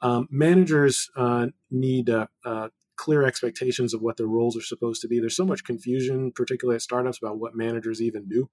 um, 0.00 0.28
managers 0.30 1.10
uh, 1.16 1.48
need 1.70 2.08
uh, 2.08 2.26
uh, 2.44 2.68
clear 2.96 3.24
expectations 3.24 3.94
of 3.94 4.00
what 4.00 4.16
their 4.16 4.26
roles 4.26 4.56
are 4.56 4.62
supposed 4.62 5.02
to 5.02 5.08
be. 5.08 5.18
There's 5.18 5.34
so 5.34 5.44
much 5.44 5.64
confusion 5.64 6.30
particularly 6.32 6.76
at 6.76 6.82
startups 6.82 7.18
about 7.18 7.38
what 7.38 7.56
managers 7.56 8.00
even 8.00 8.28
do. 8.28 8.48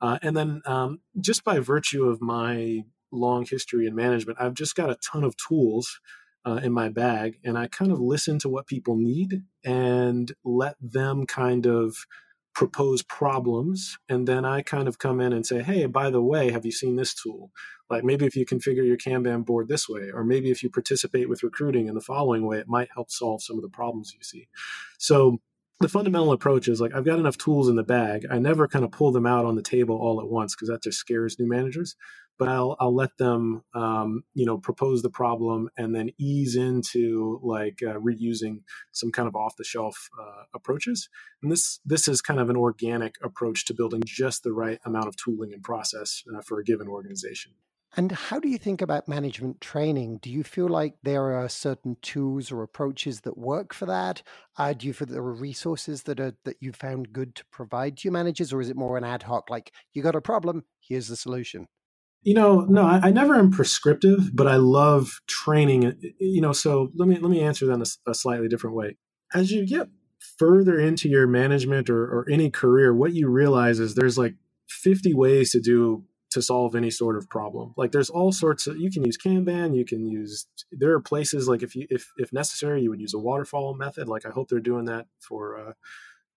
Uh, 0.00 0.18
and 0.22 0.36
then 0.36 0.62
um, 0.66 1.00
just 1.20 1.44
by 1.44 1.60
virtue 1.60 2.06
of 2.06 2.20
my 2.20 2.82
long 3.12 3.44
history 3.44 3.86
in 3.86 3.94
management 3.94 4.38
i've 4.40 4.54
just 4.54 4.74
got 4.74 4.90
a 4.90 4.96
ton 4.96 5.24
of 5.24 5.36
tools 5.36 6.00
uh, 6.46 6.60
in 6.62 6.72
my 6.72 6.88
bag 6.88 7.38
and 7.44 7.58
I 7.58 7.66
kind 7.68 7.92
of 7.92 8.00
listen 8.00 8.38
to 8.40 8.48
what 8.48 8.66
people 8.66 8.96
need 8.96 9.42
and 9.64 10.32
let 10.44 10.76
them 10.80 11.26
kind 11.26 11.66
of 11.66 12.06
propose 12.54 13.02
problems 13.02 13.98
and 14.08 14.26
then 14.26 14.44
I 14.44 14.62
kind 14.62 14.88
of 14.88 14.98
come 14.98 15.20
in 15.20 15.32
and 15.32 15.46
say, 15.46 15.62
"Hey, 15.62 15.86
by 15.86 16.10
the 16.10 16.22
way, 16.22 16.50
have 16.50 16.64
you 16.64 16.72
seen 16.72 16.96
this 16.96 17.14
tool? 17.14 17.50
Like 17.88 18.04
maybe 18.04 18.26
if 18.26 18.36
you 18.36 18.44
configure 18.46 18.86
your 18.86 18.96
Kanban 18.96 19.44
board 19.44 19.68
this 19.68 19.88
way 19.88 20.10
or 20.12 20.24
maybe 20.24 20.50
if 20.50 20.62
you 20.62 20.70
participate 20.70 21.28
with 21.28 21.42
recruiting 21.42 21.86
in 21.86 21.94
the 21.94 22.00
following 22.00 22.46
way, 22.46 22.58
it 22.58 22.68
might 22.68 22.88
help 22.94 23.10
solve 23.10 23.42
some 23.42 23.56
of 23.56 23.62
the 23.62 23.68
problems 23.68 24.12
you 24.14 24.22
see." 24.22 24.48
So 24.98 25.38
the 25.80 25.88
fundamental 25.88 26.32
approach 26.32 26.68
is 26.68 26.80
like 26.80 26.94
I've 26.94 27.04
got 27.04 27.18
enough 27.18 27.38
tools 27.38 27.68
in 27.68 27.76
the 27.76 27.82
bag. 27.82 28.26
I 28.30 28.38
never 28.38 28.66
kind 28.68 28.84
of 28.84 28.90
pull 28.90 29.12
them 29.12 29.26
out 29.26 29.44
on 29.44 29.56
the 29.56 29.62
table 29.62 29.96
all 29.96 30.20
at 30.20 30.28
once 30.28 30.54
because 30.54 30.68
that 30.68 30.82
just 30.82 30.98
scares 30.98 31.38
new 31.38 31.48
managers 31.48 31.96
but 32.40 32.48
I'll 32.48 32.74
I'll 32.80 32.94
let 32.94 33.18
them 33.18 33.62
um, 33.74 34.24
you 34.32 34.46
know 34.46 34.56
propose 34.56 35.02
the 35.02 35.10
problem 35.10 35.68
and 35.76 35.94
then 35.94 36.10
ease 36.18 36.56
into 36.56 37.38
like 37.42 37.80
uh, 37.86 37.98
reusing 38.00 38.62
some 38.92 39.12
kind 39.12 39.28
of 39.28 39.36
off 39.36 39.56
the 39.56 39.64
shelf 39.64 40.08
uh, 40.18 40.44
approaches. 40.54 41.10
And 41.42 41.52
this 41.52 41.80
this 41.84 42.08
is 42.08 42.22
kind 42.22 42.40
of 42.40 42.48
an 42.48 42.56
organic 42.56 43.16
approach 43.22 43.66
to 43.66 43.74
building 43.74 44.02
just 44.06 44.42
the 44.42 44.54
right 44.54 44.80
amount 44.86 45.06
of 45.06 45.16
tooling 45.16 45.52
and 45.52 45.62
process 45.62 46.24
uh, 46.34 46.40
for 46.40 46.58
a 46.58 46.64
given 46.64 46.88
organization. 46.88 47.52
And 47.96 48.12
how 48.12 48.38
do 48.38 48.48
you 48.48 48.56
think 48.56 48.80
about 48.80 49.08
management 49.08 49.60
training? 49.60 50.20
Do 50.22 50.30
you 50.30 50.44
feel 50.44 50.68
like 50.68 50.94
there 51.02 51.32
are 51.32 51.48
certain 51.48 51.96
tools 52.00 52.52
or 52.52 52.62
approaches 52.62 53.22
that 53.22 53.36
work 53.36 53.74
for 53.74 53.84
that? 53.86 54.22
Uh, 54.56 54.72
do 54.72 54.86
you 54.86 54.94
feel 54.94 55.08
there 55.08 55.20
are 55.20 55.34
resources 55.34 56.04
that 56.04 56.20
are 56.20 56.32
that 56.44 56.56
you 56.60 56.72
found 56.72 57.12
good 57.12 57.34
to 57.34 57.44
provide 57.52 57.98
to 57.98 58.04
your 58.04 58.12
managers, 58.12 58.50
or 58.50 58.62
is 58.62 58.70
it 58.70 58.76
more 58.76 58.96
an 58.96 59.04
ad 59.04 59.24
hoc, 59.24 59.50
like 59.50 59.72
you 59.92 60.02
got 60.02 60.14
a 60.14 60.22
problem, 60.22 60.64
here's 60.80 61.08
the 61.08 61.16
solution? 61.16 61.66
You 62.22 62.34
know, 62.34 62.60
no, 62.60 62.82
I, 62.82 63.00
I, 63.04 63.10
never 63.10 63.34
am 63.34 63.50
prescriptive, 63.50 64.36
but 64.36 64.46
I 64.46 64.56
love 64.56 65.20
training. 65.26 65.94
You 66.18 66.42
know, 66.42 66.52
so 66.52 66.90
let 66.94 67.08
me 67.08 67.16
let 67.16 67.30
me 67.30 67.40
answer 67.40 67.66
that 67.66 67.74
in 67.74 67.82
a, 67.82 68.10
a 68.10 68.14
slightly 68.14 68.46
different 68.46 68.76
way. 68.76 68.96
As 69.32 69.50
you 69.50 69.66
get 69.66 69.88
further 70.38 70.78
into 70.78 71.08
your 71.08 71.26
management 71.26 71.88
or, 71.88 72.02
or 72.02 72.26
any 72.30 72.50
career, 72.50 72.94
what 72.94 73.14
you 73.14 73.28
realize 73.28 73.80
is 73.80 73.94
there's 73.94 74.18
like 74.18 74.34
50 74.68 75.14
ways 75.14 75.52
to 75.52 75.60
do 75.60 76.04
to 76.30 76.40
solve 76.40 76.76
any 76.76 76.90
sort 76.90 77.16
of 77.16 77.28
problem. 77.28 77.74
Like 77.76 77.90
there's 77.92 78.10
all 78.10 78.32
sorts 78.32 78.66
of 78.66 78.78
you 78.78 78.90
can 78.90 79.04
use 79.04 79.18
Kanban, 79.18 79.74
you 79.74 79.84
can 79.84 80.06
use 80.06 80.46
there 80.70 80.92
are 80.92 81.00
places 81.00 81.48
like 81.48 81.62
if 81.62 81.74
you 81.74 81.86
if 81.90 82.06
if 82.16 82.32
necessary 82.32 82.82
you 82.82 82.90
would 82.90 83.00
use 83.00 83.14
a 83.14 83.18
waterfall 83.18 83.74
method. 83.74 84.08
Like 84.08 84.24
I 84.24 84.30
hope 84.30 84.48
they're 84.48 84.60
doing 84.60 84.84
that 84.84 85.06
for 85.18 85.58
uh, 85.58 85.72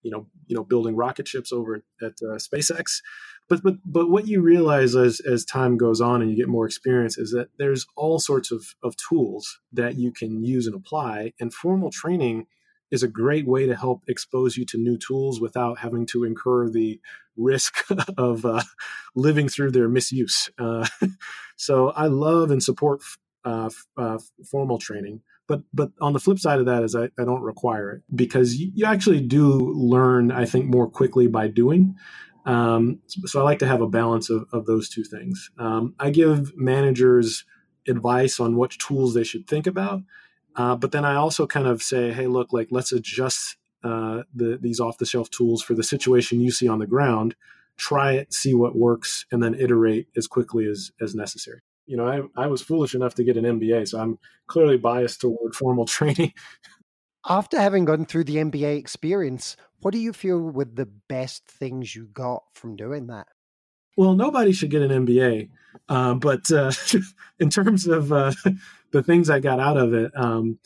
you 0.03 0.11
know 0.11 0.27
you 0.47 0.55
know 0.55 0.63
building 0.63 0.95
rocket 0.95 1.27
ships 1.27 1.51
over 1.51 1.83
at 2.01 2.13
uh, 2.21 2.37
SpaceX. 2.37 3.01
But 3.49 3.63
but 3.63 3.75
but 3.85 4.09
what 4.09 4.27
you 4.27 4.41
realize 4.41 4.95
as 4.95 5.19
as 5.19 5.43
time 5.43 5.77
goes 5.77 5.99
on 6.01 6.21
and 6.21 6.29
you 6.29 6.37
get 6.37 6.47
more 6.47 6.65
experience 6.65 7.17
is 7.17 7.31
that 7.31 7.49
there's 7.57 7.85
all 7.95 8.19
sorts 8.19 8.51
of 8.51 8.75
of 8.83 8.95
tools 8.97 9.59
that 9.71 9.95
you 9.95 10.11
can 10.11 10.43
use 10.43 10.67
and 10.67 10.75
apply, 10.75 11.33
and 11.39 11.53
formal 11.53 11.89
training 11.91 12.45
is 12.91 13.01
a 13.01 13.07
great 13.07 13.47
way 13.47 13.65
to 13.65 13.75
help 13.75 14.03
expose 14.07 14.55
you 14.55 14.63
to 14.63 14.77
new 14.77 14.97
tools 14.97 15.41
without 15.41 15.79
having 15.79 16.05
to 16.05 16.23
incur 16.23 16.69
the 16.69 16.99
risk 17.35 17.83
of 18.19 18.45
uh, 18.45 18.61
living 19.15 19.49
through 19.49 19.71
their 19.71 19.89
misuse. 19.89 20.49
Uh, 20.59 20.85
so 21.55 21.89
I 21.89 22.05
love 22.05 22.51
and 22.51 22.61
support 22.61 23.01
uh, 23.45 23.71
uh, 23.97 24.19
formal 24.49 24.77
training. 24.77 25.21
But 25.47 25.63
but 25.73 25.91
on 25.99 26.13
the 26.13 26.19
flip 26.19 26.39
side 26.39 26.59
of 26.59 26.65
that 26.67 26.83
is 26.83 26.95
I, 26.95 27.05
I 27.19 27.25
don't 27.25 27.41
require 27.41 27.91
it 27.91 28.01
because 28.15 28.55
you, 28.55 28.85
actually 28.85 29.21
do 29.21 29.57
learn 29.75 30.31
I 30.31 30.45
think 30.45 30.65
more 30.65 30.89
quickly 30.89 31.27
by 31.27 31.47
doing. 31.47 31.95
Um, 32.45 32.99
so 33.07 33.39
I 33.39 33.43
like 33.43 33.59
to 33.59 33.67
have 33.67 33.81
a 33.81 33.87
balance 33.87 34.29
of, 34.29 34.45
of 34.51 34.65
those 34.65 34.89
two 34.89 35.03
things. 35.03 35.49
Um, 35.57 35.95
I 35.99 36.09
give 36.09 36.55
managers 36.57 37.45
advice 37.87 38.39
on 38.39 38.55
what 38.55 38.71
tools 38.71 39.13
they 39.13 39.23
should 39.23 39.47
think 39.47 39.65
about, 39.65 40.01
uh, 40.55 40.75
but 40.75 40.91
then 40.91 41.05
I 41.05 41.15
also 41.15 41.47
kind 41.47 41.67
of 41.67 41.81
say, 41.81 42.11
hey, 42.11 42.27
look, 42.27 42.51
like 42.51 42.67
let's 42.71 42.91
adjust 42.91 43.57
uh, 43.83 44.23
the, 44.33 44.57
these 44.61 44.79
off 44.79 44.97
the 44.97 45.05
shelf 45.05 45.29
tools 45.29 45.61
for 45.61 45.73
the 45.73 45.83
situation 45.83 46.41
you 46.41 46.51
see 46.51 46.67
on 46.67 46.79
the 46.79 46.87
ground. 46.87 47.35
Try 47.75 48.13
it, 48.13 48.33
see 48.33 48.53
what 48.53 48.75
works, 48.75 49.25
and 49.31 49.41
then 49.41 49.55
iterate 49.55 50.07
as 50.15 50.27
quickly 50.27 50.67
as 50.67 50.91
as 51.01 51.15
necessary. 51.15 51.61
You 51.93 51.97
know, 51.97 52.07
I, 52.35 52.45
I 52.45 52.47
was 52.47 52.63
foolish 52.63 52.95
enough 52.95 53.13
to 53.13 53.23
get 53.23 53.37
an 53.37 53.43
MBA, 53.43 53.87
so 53.87 53.99
I'm 53.99 54.17
clearly 54.47 54.77
biased 54.77 55.21
toward 55.21 55.53
formal 55.53 55.85
training. 55.99 56.33
After 57.29 57.61
having 57.61 57.85
gone 57.85 58.05
through 58.05 58.23
the 58.23 58.37
MBA 58.37 58.79
experience, 58.79 59.55
what 59.81 59.91
do 59.91 59.99
you 59.99 60.11
feel 60.11 60.39
were 60.39 60.65
the 60.65 60.87
best 60.87 61.45
things 61.45 61.95
you 61.95 62.05
got 62.07 62.45
from 62.55 62.75
doing 62.75 63.05
that? 63.07 63.27
Well, 63.95 64.15
nobody 64.15 64.53
should 64.53 64.71
get 64.71 64.81
an 64.81 65.05
MBA, 65.05 65.49
uh, 65.87 66.15
but 66.15 66.49
uh, 66.51 66.71
in 67.39 67.51
terms 67.51 67.85
of 67.85 68.11
uh, 68.11 68.31
the 68.91 69.03
things 69.03 69.29
I 69.29 69.39
got 69.39 69.59
out 69.59 69.77
of 69.77 69.93
it, 69.93 70.11
um, 70.15 70.57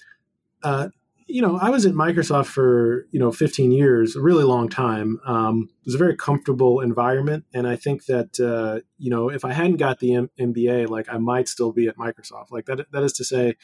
uh, 0.63 0.87
you 1.27 1.41
know, 1.41 1.57
I 1.57 1.69
was 1.69 1.85
at 1.85 1.93
Microsoft 1.93 2.45
for 2.45 3.05
you 3.11 3.19
know 3.19 3.31
15 3.31 3.71
years, 3.71 4.15
a 4.15 4.21
really 4.21 4.43
long 4.43 4.69
time. 4.69 5.19
Um, 5.25 5.69
it 5.81 5.85
was 5.85 5.95
a 5.95 5.99
very 5.99 6.15
comfortable 6.15 6.79
environment, 6.79 7.45
and 7.53 7.67
I 7.67 7.75
think 7.75 8.05
that 8.05 8.39
uh, 8.39 8.81
you 8.97 9.09
know, 9.09 9.29
if 9.29 9.43
I 9.43 9.53
hadn't 9.53 9.77
got 9.77 9.99
the 9.99 10.15
M- 10.15 10.29
MBA, 10.39 10.89
like 10.89 11.07
I 11.11 11.17
might 11.17 11.47
still 11.47 11.71
be 11.71 11.87
at 11.87 11.97
Microsoft. 11.97 12.51
Like 12.51 12.65
that. 12.65 12.91
That 12.91 13.03
is 13.03 13.13
to 13.13 13.25
say, 13.25 13.55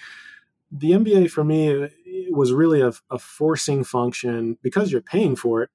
the 0.71 0.91
MBA 0.91 1.31
for 1.31 1.43
me 1.43 1.89
was 2.31 2.51
really 2.51 2.81
a, 2.81 2.91
a 3.09 3.17
forcing 3.17 3.83
function 3.83 4.57
because 4.61 4.91
you're 4.91 5.01
paying 5.01 5.35
for 5.35 5.63
it. 5.63 5.69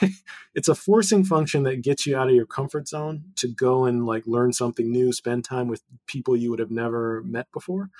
it's 0.54 0.68
a 0.68 0.74
forcing 0.74 1.24
function 1.24 1.62
that 1.64 1.82
gets 1.82 2.06
you 2.06 2.16
out 2.16 2.28
of 2.28 2.34
your 2.34 2.46
comfort 2.46 2.88
zone 2.88 3.24
to 3.36 3.48
go 3.48 3.84
and 3.84 4.06
like 4.06 4.26
learn 4.26 4.52
something 4.52 4.90
new, 4.90 5.12
spend 5.12 5.44
time 5.44 5.68
with 5.68 5.82
people 6.06 6.36
you 6.36 6.50
would 6.50 6.58
have 6.58 6.70
never 6.70 7.22
met 7.24 7.46
before. 7.52 7.90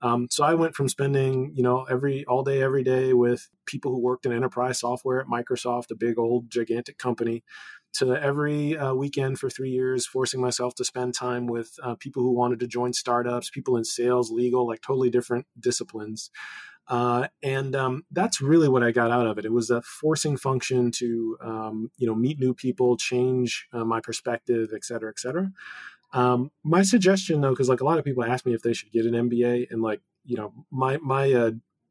Um, 0.00 0.28
so 0.30 0.44
I 0.44 0.54
went 0.54 0.74
from 0.74 0.88
spending, 0.88 1.52
you 1.54 1.62
know, 1.62 1.84
every 1.84 2.24
all 2.26 2.44
day, 2.44 2.62
every 2.62 2.84
day 2.84 3.12
with 3.12 3.48
people 3.66 3.92
who 3.92 4.00
worked 4.00 4.26
in 4.26 4.32
enterprise 4.32 4.80
software 4.80 5.20
at 5.20 5.26
Microsoft, 5.26 5.90
a 5.90 5.96
big 5.96 6.18
old 6.18 6.50
gigantic 6.50 6.98
company, 6.98 7.42
to 7.94 8.14
every 8.14 8.76
uh, 8.76 8.94
weekend 8.94 9.38
for 9.38 9.50
three 9.50 9.70
years, 9.70 10.06
forcing 10.06 10.40
myself 10.40 10.74
to 10.76 10.84
spend 10.84 11.14
time 11.14 11.46
with 11.46 11.72
uh, 11.82 11.96
people 11.96 12.22
who 12.22 12.32
wanted 12.32 12.60
to 12.60 12.66
join 12.66 12.92
startups, 12.92 13.50
people 13.50 13.76
in 13.76 13.84
sales, 13.84 14.30
legal, 14.30 14.66
like 14.66 14.82
totally 14.82 15.10
different 15.10 15.46
disciplines. 15.58 16.30
Uh, 16.86 17.28
and 17.42 17.76
um, 17.76 18.02
that's 18.10 18.40
really 18.40 18.68
what 18.68 18.82
I 18.82 18.92
got 18.92 19.10
out 19.10 19.26
of 19.26 19.36
it. 19.36 19.44
It 19.44 19.52
was 19.52 19.68
a 19.68 19.82
forcing 19.82 20.38
function 20.38 20.90
to, 20.92 21.36
um, 21.42 21.90
you 21.98 22.06
know, 22.06 22.14
meet 22.14 22.38
new 22.38 22.54
people, 22.54 22.96
change 22.96 23.66
uh, 23.72 23.84
my 23.84 24.00
perspective, 24.00 24.68
et 24.74 24.84
cetera, 24.84 25.10
et 25.10 25.18
cetera. 25.18 25.50
Um, 26.12 26.50
my 26.64 26.82
suggestion, 26.82 27.40
though, 27.40 27.50
because 27.50 27.68
like 27.68 27.80
a 27.80 27.84
lot 27.84 27.98
of 27.98 28.04
people 28.04 28.24
ask 28.24 28.46
me 28.46 28.54
if 28.54 28.62
they 28.62 28.72
should 28.72 28.92
get 28.92 29.06
an 29.06 29.12
MBA, 29.12 29.70
and 29.70 29.82
like 29.82 30.00
you 30.24 30.36
know, 30.36 30.52
my 30.70 30.96
my 30.98 31.32
uh, 31.32 31.50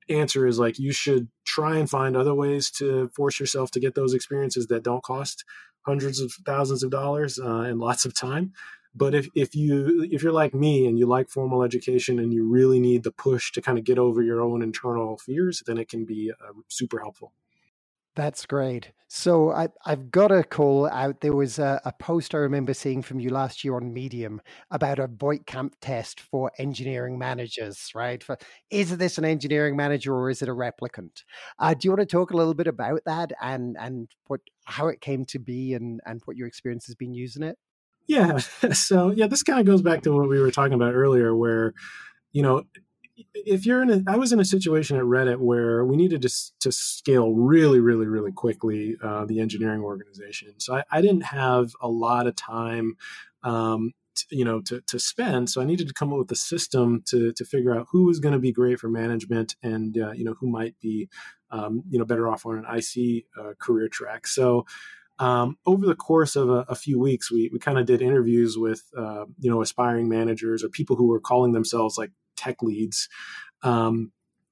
answer 0.09 0.47
is 0.47 0.59
like 0.59 0.79
you 0.79 0.91
should 0.91 1.27
try 1.45 1.77
and 1.77 1.89
find 1.89 2.15
other 2.15 2.33
ways 2.33 2.71
to 2.71 3.09
force 3.09 3.39
yourself 3.39 3.71
to 3.71 3.79
get 3.79 3.95
those 3.95 4.13
experiences 4.13 4.67
that 4.67 4.83
don't 4.83 5.03
cost 5.03 5.43
hundreds 5.85 6.19
of 6.19 6.31
thousands 6.45 6.83
of 6.83 6.91
dollars 6.91 7.39
uh, 7.39 7.61
and 7.61 7.79
lots 7.79 8.05
of 8.05 8.13
time. 8.13 8.53
But 8.95 9.13
if, 9.13 9.27
if 9.35 9.55
you 9.55 10.07
if 10.11 10.23
you're 10.23 10.31
like 10.31 10.53
me 10.53 10.87
and 10.87 10.97
you 10.97 11.05
like 11.05 11.29
formal 11.29 11.63
education 11.63 12.17
and 12.19 12.33
you 12.33 12.47
really 12.47 12.79
need 12.79 13.03
the 13.03 13.11
push 13.11 13.51
to 13.51 13.61
kind 13.61 13.77
of 13.77 13.83
get 13.83 13.99
over 13.99 14.23
your 14.23 14.41
own 14.41 14.63
internal 14.63 15.17
fears, 15.17 15.61
then 15.65 15.77
it 15.77 15.87
can 15.87 16.03
be 16.05 16.31
uh, 16.31 16.53
super 16.67 16.99
helpful. 16.99 17.31
That's 18.17 18.47
great. 18.47 18.93
So 19.09 19.51
I, 19.51 19.67
have 19.85 20.09
got 20.09 20.31
a 20.31 20.43
call 20.43 20.87
out. 20.89 21.21
There 21.21 21.35
was 21.35 21.59
a, 21.59 21.79
a, 21.85 21.93
post 21.93 22.33
I 22.33 22.39
remember 22.39 22.73
seeing 22.73 23.03
from 23.03 23.19
you 23.19 23.29
last 23.29 23.63
year 23.63 23.75
on 23.75 23.93
Medium 23.93 24.41
about 24.71 24.97
a 24.97 25.05
Voight-Kampff 25.05 25.73
test 25.81 26.19
for 26.19 26.51
engineering 26.57 27.19
managers, 27.19 27.91
right? 27.93 28.23
For, 28.23 28.35
is 28.71 28.97
this 28.97 29.19
an 29.19 29.23
engineering 29.23 29.75
manager 29.75 30.15
or 30.15 30.31
is 30.31 30.41
it 30.41 30.49
a 30.49 30.51
replicant? 30.51 31.21
Uh, 31.59 31.75
do 31.75 31.85
you 31.85 31.91
want 31.91 31.99
to 31.99 32.07
talk 32.07 32.31
a 32.31 32.35
little 32.35 32.55
bit 32.55 32.65
about 32.65 33.01
that 33.05 33.33
and 33.39 33.77
and 33.79 34.09
what 34.25 34.41
how 34.65 34.87
it 34.87 34.99
came 34.99 35.23
to 35.25 35.37
be 35.37 35.75
and 35.75 36.01
and 36.07 36.23
what 36.25 36.35
your 36.35 36.47
experience 36.47 36.87
has 36.87 36.95
been 36.95 37.13
using 37.13 37.43
it? 37.43 37.55
Yeah. 38.07 38.39
So 38.73 39.11
yeah, 39.11 39.27
this 39.27 39.43
kind 39.43 39.59
of 39.59 39.67
goes 39.67 39.83
back 39.83 40.01
to 40.01 40.11
what 40.11 40.27
we 40.27 40.41
were 40.41 40.51
talking 40.51 40.73
about 40.73 40.95
earlier, 40.95 41.35
where 41.35 41.75
you 42.31 42.41
know 42.41 42.63
if 43.33 43.65
you're 43.65 43.81
in 43.81 43.89
a, 43.89 44.11
I 44.11 44.17
was 44.17 44.31
in 44.31 44.39
a 44.39 44.45
situation 44.45 44.97
at 44.97 45.03
Reddit 45.03 45.37
where 45.37 45.83
we 45.85 45.95
needed 45.95 46.21
to, 46.23 46.29
to 46.59 46.71
scale 46.71 47.33
really, 47.33 47.79
really, 47.79 48.05
really 48.05 48.31
quickly 48.31 48.95
uh, 49.03 49.25
the 49.25 49.39
engineering 49.39 49.81
organization. 49.81 50.59
So 50.59 50.75
I, 50.75 50.83
I, 50.91 51.01
didn't 51.01 51.21
have 51.21 51.71
a 51.81 51.87
lot 51.87 52.27
of 52.27 52.35
time, 52.35 52.95
um, 53.43 53.93
to, 54.15 54.25
you 54.31 54.45
know, 54.45 54.61
to, 54.61 54.81
to 54.81 54.99
spend. 54.99 55.49
So 55.49 55.61
I 55.61 55.65
needed 55.65 55.87
to 55.87 55.93
come 55.93 56.11
up 56.11 56.19
with 56.19 56.31
a 56.31 56.35
system 56.35 57.03
to, 57.07 57.33
to 57.33 57.45
figure 57.45 57.75
out 57.75 57.87
who 57.91 58.05
was 58.05 58.19
going 58.19 58.33
to 58.33 58.39
be 58.39 58.51
great 58.51 58.79
for 58.79 58.89
management 58.89 59.55
and, 59.63 59.97
uh, 59.97 60.11
you 60.11 60.23
know, 60.23 60.35
who 60.39 60.47
might 60.47 60.75
be, 60.79 61.09
um, 61.51 61.83
you 61.89 61.97
know, 61.97 62.05
better 62.05 62.27
off 62.27 62.45
on 62.45 62.57
an 62.57 62.65
IC 62.65 63.25
uh, 63.39 63.53
career 63.59 63.87
track. 63.87 64.27
So 64.27 64.65
um, 65.19 65.57
over 65.65 65.85
the 65.85 65.95
course 65.95 66.35
of 66.35 66.49
a, 66.49 66.65
a 66.69 66.75
few 66.75 66.99
weeks, 66.99 67.31
we, 67.31 67.49
we 67.51 67.57
kind 67.57 67.79
of 67.79 67.85
did 67.85 68.01
interviews 68.01 68.57
with, 68.57 68.83
uh, 68.95 69.25
you 69.39 69.49
know, 69.49 69.61
aspiring 69.61 70.09
managers 70.09 70.63
or 70.63 70.69
people 70.69 70.95
who 70.95 71.07
were 71.07 71.19
calling 71.19 71.53
themselves 71.53 71.97
like 71.97 72.11
tech 72.37 72.61
leads 72.61 73.09
um, 73.63 74.11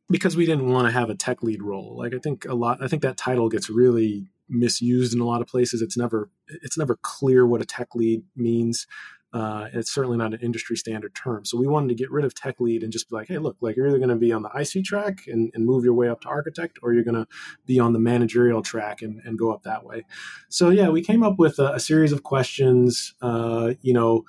because 0.10 0.36
we 0.36 0.46
didn't 0.46 0.68
want 0.68 0.88
to 0.88 0.92
have 0.92 1.10
a 1.10 1.16
tech 1.16 1.44
lead 1.44 1.64
role. 1.64 1.96
Like 1.98 2.14
I 2.14 2.20
think 2.20 2.46
a 2.46 2.56
lot, 2.56 2.84
I 2.84 2.88
think 2.88 3.02
that 3.04 3.18
title 3.18 3.50
gets 3.50 3.70
really 3.70 4.28
misused 4.50 5.14
in 5.14 5.22
a 5.22 5.26
lot 5.26 5.42
of 5.42 5.48
places. 5.48 5.82
It's 5.82 5.98
never 5.98 6.30
it's 6.48 6.78
never 6.78 6.98
clear 7.02 7.46
what 7.46 7.62
a 7.62 7.66
tech 7.66 7.96
lead 7.96 8.24
means. 8.36 8.88
Uh, 9.34 9.68
it's 9.74 9.94
certainly 9.94 10.16
not 10.16 10.34
an 10.34 10.40
industry 10.42 10.78
standard 10.78 11.14
term. 11.14 11.44
So 11.44 11.58
we 11.58 11.68
wanted 11.68 11.90
to 11.90 11.96
get 11.96 12.10
rid 12.10 12.24
of 12.24 12.34
tech 12.34 12.62
lead 12.62 12.84
and 12.84 12.94
just 12.94 13.10
be 13.10 13.18
like, 13.18 13.28
hey, 13.28 13.38
look, 13.38 13.58
like 13.60 13.76
you're 13.76 13.86
either 13.86 13.98
going 13.98 14.08
to 14.08 14.16
be 14.16 14.32
on 14.32 14.44
the 14.44 14.50
IC 14.56 14.86
track 14.86 15.24
and, 15.28 15.52
and, 15.54 15.66
move 15.66 15.84
your 15.84 15.94
way 15.94 16.08
up 16.08 16.22
to 16.22 16.30
architect, 16.30 16.80
or 16.82 16.94
you're 16.94 17.04
going 17.04 17.16
to 17.16 17.28
be 17.66 17.78
on 17.78 17.92
the 17.92 18.00
managerial 18.00 18.62
track 18.62 19.02
and, 19.02 19.20
and, 19.26 19.38
go 19.38 19.52
up 19.52 19.64
that 19.64 19.84
way. 19.84 20.06
So 20.48 20.70
yeah, 20.70 20.88
we 20.88 21.04
came 21.04 21.22
up 21.22 21.38
with 21.38 21.60
a, 21.60 21.74
a 21.74 21.82
series 21.82 22.14
of 22.14 22.24
questions. 22.24 23.14
Uh, 23.22 23.74
you 23.82 23.94
know, 23.94 24.24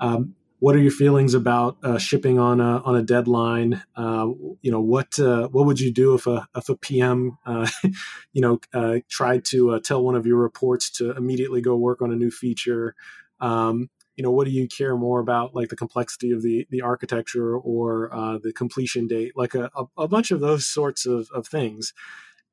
um, 0.00 0.34
what 0.60 0.74
are 0.74 0.80
your 0.80 0.92
feelings 0.92 1.34
about 1.34 1.76
uh, 1.84 1.98
shipping 1.98 2.38
on 2.38 2.60
a 2.60 2.78
on 2.82 2.96
a 2.96 3.02
deadline? 3.02 3.82
Uh, 3.96 4.26
you 4.60 4.70
know, 4.70 4.80
what 4.80 5.18
uh, 5.18 5.48
what 5.48 5.66
would 5.66 5.78
you 5.78 5.92
do 5.92 6.14
if 6.14 6.26
a 6.26 6.48
if 6.56 6.68
a 6.68 6.76
PM, 6.76 7.38
uh, 7.46 7.68
you 8.32 8.42
know, 8.42 8.60
uh, 8.74 8.98
tried 9.08 9.44
to 9.46 9.70
uh, 9.70 9.80
tell 9.80 10.02
one 10.02 10.16
of 10.16 10.26
your 10.26 10.38
reports 10.38 10.90
to 10.90 11.12
immediately 11.12 11.60
go 11.60 11.76
work 11.76 12.02
on 12.02 12.12
a 12.12 12.16
new 12.16 12.30
feature? 12.30 12.94
Um, 13.40 13.88
you 14.16 14.24
know, 14.24 14.32
what 14.32 14.46
do 14.46 14.50
you 14.50 14.66
care 14.66 14.96
more 14.96 15.20
about, 15.20 15.54
like 15.54 15.68
the 15.68 15.76
complexity 15.76 16.32
of 16.32 16.42
the 16.42 16.66
the 16.70 16.82
architecture 16.82 17.56
or 17.56 18.10
the 18.42 18.52
completion 18.52 19.06
date? 19.06 19.32
Like 19.36 19.54
a, 19.54 19.70
a, 19.76 19.84
a, 19.96 20.08
bunch 20.08 20.32
of 20.32 20.40
those 20.40 20.66
sorts 20.66 21.06
of, 21.06 21.28
of 21.32 21.46
things. 21.46 21.92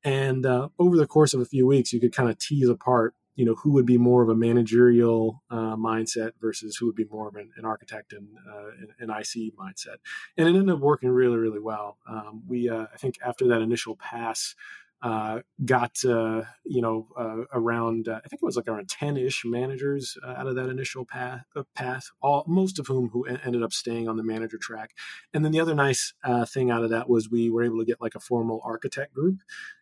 And 0.03 0.45
over 0.77 0.95
the 0.95 1.07
course 1.07 1.33
of 1.33 1.41
a 1.41 1.45
few 1.45 1.65
weeks, 1.65 1.91
you 1.91 1.99
could 1.99 2.13
kind 2.13 2.29
of 2.29 2.37
tease 2.37 2.69
apart 2.69 3.15
you 3.35 3.45
know 3.45 3.55
who 3.55 3.71
would 3.73 3.85
be 3.85 3.97
more 3.97 4.23
of 4.23 4.29
a 4.29 4.35
managerial 4.35 5.43
uh, 5.51 5.75
mindset 5.75 6.31
versus 6.41 6.77
who 6.77 6.85
would 6.87 6.95
be 6.95 7.05
more 7.11 7.27
of 7.27 7.35
an, 7.35 7.51
an 7.57 7.65
architect 7.65 8.13
and 8.13 8.27
uh, 8.49 8.69
an, 8.99 9.09
IC 9.09 9.53
mindset, 9.55 9.97
and 10.37 10.47
it 10.47 10.55
ended 10.55 10.69
up 10.69 10.79
working 10.79 11.09
really 11.09 11.37
really 11.37 11.59
well. 11.59 11.97
Um, 12.09 12.43
we 12.47 12.69
uh, 12.69 12.87
I 12.93 12.97
think 12.97 13.15
after 13.23 13.47
that 13.47 13.61
initial 13.61 13.95
pass. 13.95 14.55
Uh, 15.01 15.41
got 15.65 16.03
uh, 16.05 16.41
you 16.63 16.81
know 16.81 17.09
uh, 17.19 17.43
around 17.53 18.07
I 18.09 18.27
think 18.27 18.41
it 18.41 18.45
was 18.45 18.55
like 18.55 18.67
around 18.67 18.89
ten 18.89 19.17
ish 19.17 19.43
managers 19.45 20.17
out 20.25 20.47
of 20.47 20.55
that 20.55 20.69
initial 20.69 21.05
path. 21.05 21.43
path, 21.75 22.07
all 22.21 22.43
most 22.47 22.79
of 22.79 22.87
whom 22.87 23.09
who 23.09 23.25
ended 23.25 23.61
up 23.61 23.73
staying 23.73 24.07
on 24.07 24.15
the 24.15 24.23
manager 24.23 24.57
track. 24.57 24.91
And 25.31 25.45
then 25.45 25.51
the 25.51 25.59
other 25.59 25.75
nice 25.75 26.13
thing 26.47 26.71
out 26.71 26.83
of 26.83 26.89
that 26.89 27.07
was 27.07 27.29
we 27.29 27.51
were 27.51 27.61
able 27.61 27.77
to 27.79 27.85
get 27.85 28.01
like 28.01 28.15
a 28.15 28.19
formal 28.19 28.61
architect 28.63 29.13
group, 29.13 29.41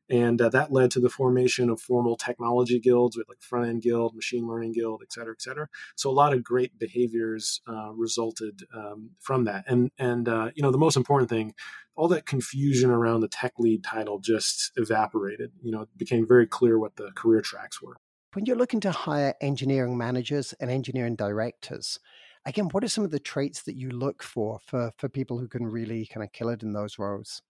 and 0.09 0.41
uh, 0.41 0.49
that 0.49 0.71
led 0.71 0.91
to 0.91 0.99
the 0.99 1.09
formation 1.09 1.69
of 1.69 1.79
formal 1.79 2.17
technology 2.17 2.79
guilds 2.79 3.17
with 3.17 3.27
like 3.29 3.41
front 3.41 3.69
end 3.69 3.81
guild, 3.81 4.15
machine 4.15 4.47
learning 4.47 4.73
guild, 4.73 5.01
et 5.01 5.11
cetera, 5.11 5.33
et 5.33 5.41
cetera. 5.41 5.67
So 5.95 6.09
a 6.09 6.11
lot 6.11 6.33
of 6.33 6.43
great 6.43 6.77
behaviors 6.77 7.61
uh, 7.67 7.91
resulted 7.93 8.63
um, 8.75 9.11
from 9.19 9.45
that. 9.45 9.65
And 9.67 9.91
and 9.97 10.27
uh, 10.27 10.51
you 10.55 10.63
know 10.63 10.71
the 10.71 10.77
most 10.77 10.97
important 10.97 11.29
thing, 11.29 11.53
all 11.95 12.07
that 12.09 12.25
confusion 12.25 12.89
around 12.89 13.21
the 13.21 13.27
tech 13.27 13.53
lead 13.57 13.83
title 13.83 14.19
just 14.19 14.71
evaporated. 14.75 15.51
You 15.61 15.71
know, 15.71 15.81
it 15.81 15.97
became 15.97 16.27
very 16.27 16.47
clear 16.47 16.77
what 16.77 16.95
the 16.95 17.11
career 17.15 17.41
tracks 17.41 17.81
were. 17.81 17.95
When 18.33 18.45
you're 18.45 18.57
looking 18.57 18.79
to 18.81 18.91
hire 18.91 19.35
engineering 19.41 19.97
managers 19.97 20.53
and 20.59 20.71
engineering 20.71 21.15
directors, 21.15 21.99
again, 22.45 22.69
what 22.71 22.83
are 22.83 22.89
some 22.89 23.03
of 23.03 23.11
the 23.11 23.19
traits 23.19 23.61
that 23.63 23.75
you 23.75 23.89
look 23.89 24.23
for 24.23 24.59
for 24.65 24.91
for 24.97 25.07
people 25.07 25.37
who 25.37 25.47
can 25.47 25.65
really 25.65 26.07
kind 26.07 26.23
of 26.23 26.31
kill 26.31 26.49
it 26.49 26.63
in 26.63 26.73
those 26.73 26.99
roles? 26.99 27.41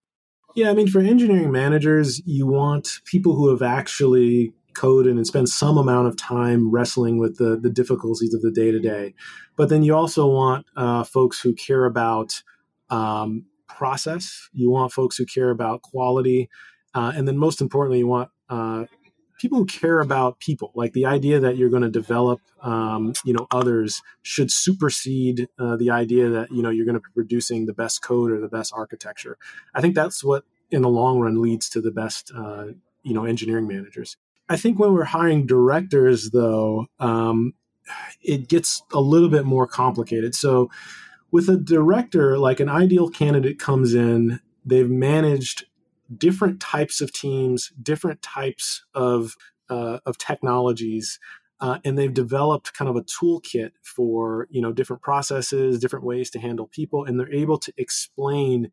Yeah, 0.56 0.70
I 0.70 0.74
mean, 0.74 0.88
for 0.88 1.00
engineering 1.00 1.52
managers, 1.52 2.22
you 2.26 2.46
want 2.46 3.00
people 3.06 3.36
who 3.36 3.50
have 3.50 3.64
actually 3.64 4.54
coded 4.76 5.16
and 5.16 5.26
spent 5.26 5.50
some 5.50 5.78
amount 5.78 6.08
of 6.08 6.16
time 6.16 6.72
wrestling 6.72 7.18
with 7.18 7.38
the, 7.38 7.58
the 7.60 7.70
difficulties 7.70 8.34
of 8.34 8.42
the 8.42 8.52
day 8.52 8.72
to 8.72 8.80
day. 8.80 9.14
But 9.56 9.70
then 9.70 9.84
you 9.84 9.96
also 9.96 10.28
want 10.28 10.66
uh, 10.76 11.04
folks 11.04 11.42
who 11.42 11.54
care 11.54 11.86
about 11.86 12.44
um, 12.90 13.46
process, 13.68 14.50
you 14.54 14.70
want 14.70 14.92
folks 14.92 15.18
who 15.18 15.26
care 15.26 15.50
about 15.50 15.82
quality, 15.82 16.50
uh, 16.94 17.12
and 17.16 17.28
then 17.28 17.38
most 17.38 17.60
importantly, 17.60 18.00
you 18.00 18.08
want 18.08 18.30
uh, 18.50 18.86
people 19.40 19.58
who 19.58 19.66
care 19.66 20.00
about 20.00 20.40
people 20.40 20.72
like 20.76 20.94
the 20.94 21.06
idea 21.06 21.40
that 21.40 21.58
you're 21.58 21.70
going 21.70 21.84
to 21.84 21.90
develop 21.90 22.40
um, 22.62 23.14
you 23.26 23.34
know 23.34 23.48
others 23.52 24.02
should 24.22 24.52
supersede 24.52 25.48
uh, 25.60 25.76
the 25.76 25.90
idea 25.90 26.30
that 26.30 26.52
you 26.52 26.62
know 26.62 26.70
you're 26.70 26.86
going 26.86 26.96
to 26.96 27.02
be 27.02 27.14
producing 27.14 27.66
the 27.66 27.74
best 27.74 28.02
code 28.02 28.32
or 28.32 28.40
the 28.40 28.48
best 28.48 28.74
architecture. 28.76 29.38
I 29.74 29.82
think 29.82 29.96
that's 29.96 30.24
what 30.24 30.44
in 30.72 30.82
the 30.82 30.90
long 30.90 31.20
run 31.20 31.42
leads 31.42 31.70
to 31.70 31.82
the 31.82 31.92
best 31.92 32.32
uh, 32.36 32.68
you 33.04 33.14
know 33.14 33.26
engineering 33.26 33.68
managers. 33.68 34.18
I 34.50 34.58
think 34.58 34.80
when 34.80 34.94
we're 34.94 35.04
hiring 35.06 35.46
directors 35.46 36.32
though 36.32 36.88
um, 37.00 37.54
it 38.22 38.48
gets 38.48 38.84
a 38.94 39.02
little 39.02 39.30
bit 39.30 39.46
more 39.46 39.68
complicated. 39.68 40.36
So 40.36 40.70
with 41.32 41.50
a 41.50 41.58
director 41.58 42.38
like 42.38 42.60
an 42.60 42.70
ideal 42.70 43.10
candidate 43.10 43.60
comes 43.60 43.94
in 43.94 44.40
they've 44.66 44.90
managed 44.90 45.66
different 46.18 46.60
types 46.60 47.02
of 47.02 47.14
teams, 47.14 47.72
different 47.82 48.22
types 48.22 48.84
of 48.94 49.36
uh, 49.70 50.00
of 50.06 50.18
technologies, 50.18 51.20
uh, 51.60 51.80
and 51.86 51.98
they've 51.98 52.14
developed 52.14 52.74
kind 52.74 52.90
of 52.90 52.96
a 52.96 53.04
toolkit 53.04 53.72
for 53.82 54.48
you 54.50 54.62
know 54.62 54.72
different 54.72 55.02
processes, 55.02 55.80
different 55.80 56.06
ways 56.06 56.30
to 56.32 56.40
handle 56.40 56.68
people, 56.68 57.06
and 57.06 57.20
they're 57.20 57.32
able 57.34 57.58
to 57.58 57.74
explain 57.78 58.72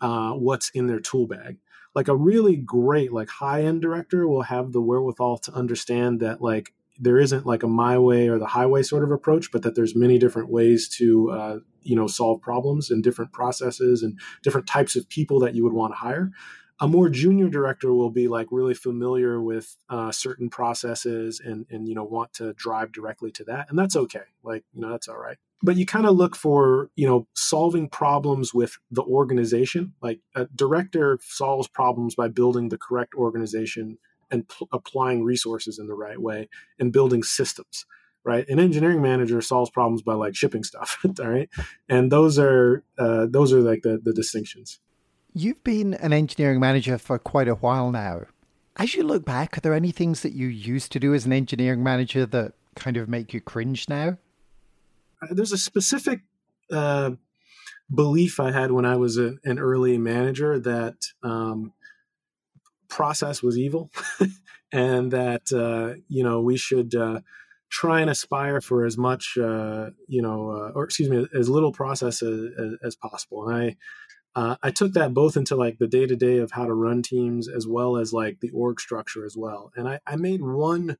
uh, 0.00 0.32
what's 0.32 0.70
in 0.70 0.86
their 0.86 1.00
tool 1.00 1.26
bag. 1.26 1.58
Like 1.94 2.08
a 2.08 2.16
really 2.16 2.56
great 2.56 3.12
like 3.12 3.28
high 3.28 3.62
end 3.62 3.82
director 3.82 4.26
will 4.26 4.42
have 4.42 4.72
the 4.72 4.80
wherewithal 4.80 5.38
to 5.38 5.52
understand 5.52 6.20
that 6.20 6.40
like 6.40 6.72
there 6.98 7.18
isn't 7.18 7.46
like 7.46 7.62
a 7.62 7.68
my 7.68 7.98
way 7.98 8.28
or 8.28 8.38
the 8.38 8.46
highway 8.46 8.82
sort 8.82 9.02
of 9.02 9.10
approach, 9.10 9.50
but 9.50 9.62
that 9.62 9.74
there's 9.74 9.96
many 9.96 10.18
different 10.18 10.50
ways 10.50 10.88
to 10.88 11.30
uh, 11.30 11.58
you 11.82 11.96
know 11.96 12.06
solve 12.06 12.40
problems 12.40 12.90
and 12.90 13.02
different 13.02 13.32
processes 13.32 14.02
and 14.02 14.18
different 14.42 14.66
types 14.66 14.96
of 14.96 15.08
people 15.08 15.40
that 15.40 15.54
you 15.54 15.64
would 15.64 15.72
want 15.72 15.92
to 15.92 15.98
hire 15.98 16.30
a 16.80 16.88
more 16.88 17.10
junior 17.10 17.48
director 17.48 17.92
will 17.92 18.10
be 18.10 18.26
like 18.26 18.48
really 18.50 18.74
familiar 18.74 19.40
with 19.40 19.76
uh, 19.90 20.10
certain 20.10 20.48
processes 20.48 21.40
and 21.44 21.66
and 21.70 21.86
you 21.86 21.94
know 21.94 22.04
want 22.04 22.32
to 22.34 22.54
drive 22.54 22.92
directly 22.92 23.30
to 23.32 23.44
that 23.44 23.68
and 23.68 23.78
that's 23.78 23.96
okay. 23.96 24.24
Like 24.42 24.64
you 24.72 24.80
know 24.80 24.90
that's 24.90 25.08
all 25.08 25.18
right. 25.18 25.36
But 25.62 25.76
you 25.76 25.84
kind 25.84 26.06
of 26.06 26.16
look 26.16 26.34
for 26.34 26.90
you 26.96 27.06
know 27.06 27.26
solving 27.34 27.88
problems 27.88 28.54
with 28.54 28.78
the 28.90 29.02
organization. 29.02 29.92
Like 30.00 30.20
a 30.34 30.46
director 30.46 31.18
solves 31.22 31.68
problems 31.68 32.14
by 32.14 32.28
building 32.28 32.70
the 32.70 32.78
correct 32.78 33.14
organization 33.14 33.98
and 34.30 34.48
pl- 34.48 34.68
applying 34.72 35.22
resources 35.24 35.78
in 35.78 35.86
the 35.86 35.94
right 35.94 36.20
way 36.20 36.48
and 36.78 36.92
building 36.92 37.22
systems 37.22 37.86
right? 38.22 38.46
An 38.50 38.58
engineering 38.58 39.00
manager 39.00 39.40
solves 39.40 39.70
problems 39.70 40.02
by 40.02 40.12
like 40.12 40.36
shipping 40.36 40.62
stuff 40.62 40.98
all 41.20 41.26
right? 41.26 41.48
And 41.88 42.12
those 42.12 42.38
are 42.38 42.84
uh, 42.98 43.26
those 43.30 43.50
are 43.50 43.60
like 43.60 43.80
the 43.80 43.98
the 44.02 44.12
distinctions 44.12 44.78
You've 45.32 45.62
been 45.62 45.94
an 45.94 46.12
engineering 46.12 46.60
manager 46.60 46.98
for 46.98 47.18
quite 47.18 47.48
a 47.48 47.54
while 47.54 47.90
now. 47.90 48.22
As 48.76 48.94
you 48.94 49.02
look 49.02 49.24
back, 49.24 49.56
are 49.56 49.60
there 49.60 49.74
any 49.74 49.92
things 49.92 50.22
that 50.22 50.32
you 50.32 50.48
used 50.48 50.92
to 50.92 51.00
do 51.00 51.14
as 51.14 51.26
an 51.26 51.32
engineering 51.32 51.82
manager 51.82 52.26
that 52.26 52.52
kind 52.74 52.96
of 52.96 53.08
make 53.08 53.32
you 53.32 53.40
cringe 53.40 53.88
now? 53.88 54.18
Uh, 55.22 55.26
there's 55.30 55.52
a 55.52 55.58
specific 55.58 56.20
uh, 56.72 57.12
belief 57.94 58.40
I 58.40 58.52
had 58.52 58.72
when 58.72 58.84
I 58.84 58.96
was 58.96 59.18
a, 59.18 59.34
an 59.44 59.58
early 59.58 59.98
manager 59.98 60.58
that 60.58 60.96
um, 61.22 61.72
process 62.88 63.42
was 63.42 63.58
evil, 63.58 63.90
and 64.72 65.10
that 65.12 65.52
uh, 65.52 66.00
you 66.08 66.24
know 66.24 66.40
we 66.40 66.56
should 66.56 66.94
uh, 66.94 67.20
try 67.70 68.00
and 68.00 68.10
aspire 68.10 68.60
for 68.60 68.84
as 68.84 68.98
much 68.98 69.36
uh, 69.38 69.90
you 70.08 70.22
know, 70.22 70.50
uh, 70.50 70.72
or 70.74 70.84
excuse 70.84 71.08
me, 71.08 71.26
as 71.34 71.48
little 71.48 71.72
process 71.72 72.22
as, 72.22 72.50
as, 72.82 72.96
possible. 72.96 73.48
And 73.48 73.56
I 73.56 73.76
uh, 74.36 74.56
I 74.62 74.70
took 74.70 74.92
that 74.92 75.12
both 75.12 75.36
into 75.36 75.56
like 75.56 75.78
the 75.78 75.88
day 75.88 76.06
to 76.06 76.14
day 76.14 76.38
of 76.38 76.52
how 76.52 76.64
to 76.64 76.72
run 76.72 77.02
teams 77.02 77.48
as 77.48 77.66
well 77.66 77.96
as 77.96 78.12
like 78.12 78.40
the 78.40 78.50
org 78.50 78.80
structure 78.80 79.24
as 79.24 79.36
well. 79.36 79.72
And 79.74 79.88
I, 79.88 80.00
I 80.06 80.16
made 80.16 80.40
one, 80.40 80.96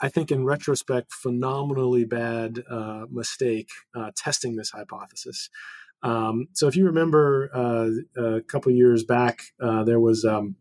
I 0.00 0.08
think 0.08 0.32
in 0.32 0.44
retrospect, 0.44 1.12
phenomenally 1.12 2.04
bad 2.04 2.64
uh, 2.68 3.06
mistake 3.10 3.68
uh, 3.94 4.10
testing 4.16 4.56
this 4.56 4.70
hypothesis. 4.70 5.50
Um, 6.02 6.48
so 6.52 6.66
if 6.66 6.76
you 6.76 6.86
remember 6.86 7.50
uh, 7.54 7.90
a 8.20 8.40
couple 8.42 8.72
years 8.72 9.04
back, 9.04 9.40
uh, 9.62 9.84
there 9.84 10.00
was 10.00 10.24
um, 10.24 10.56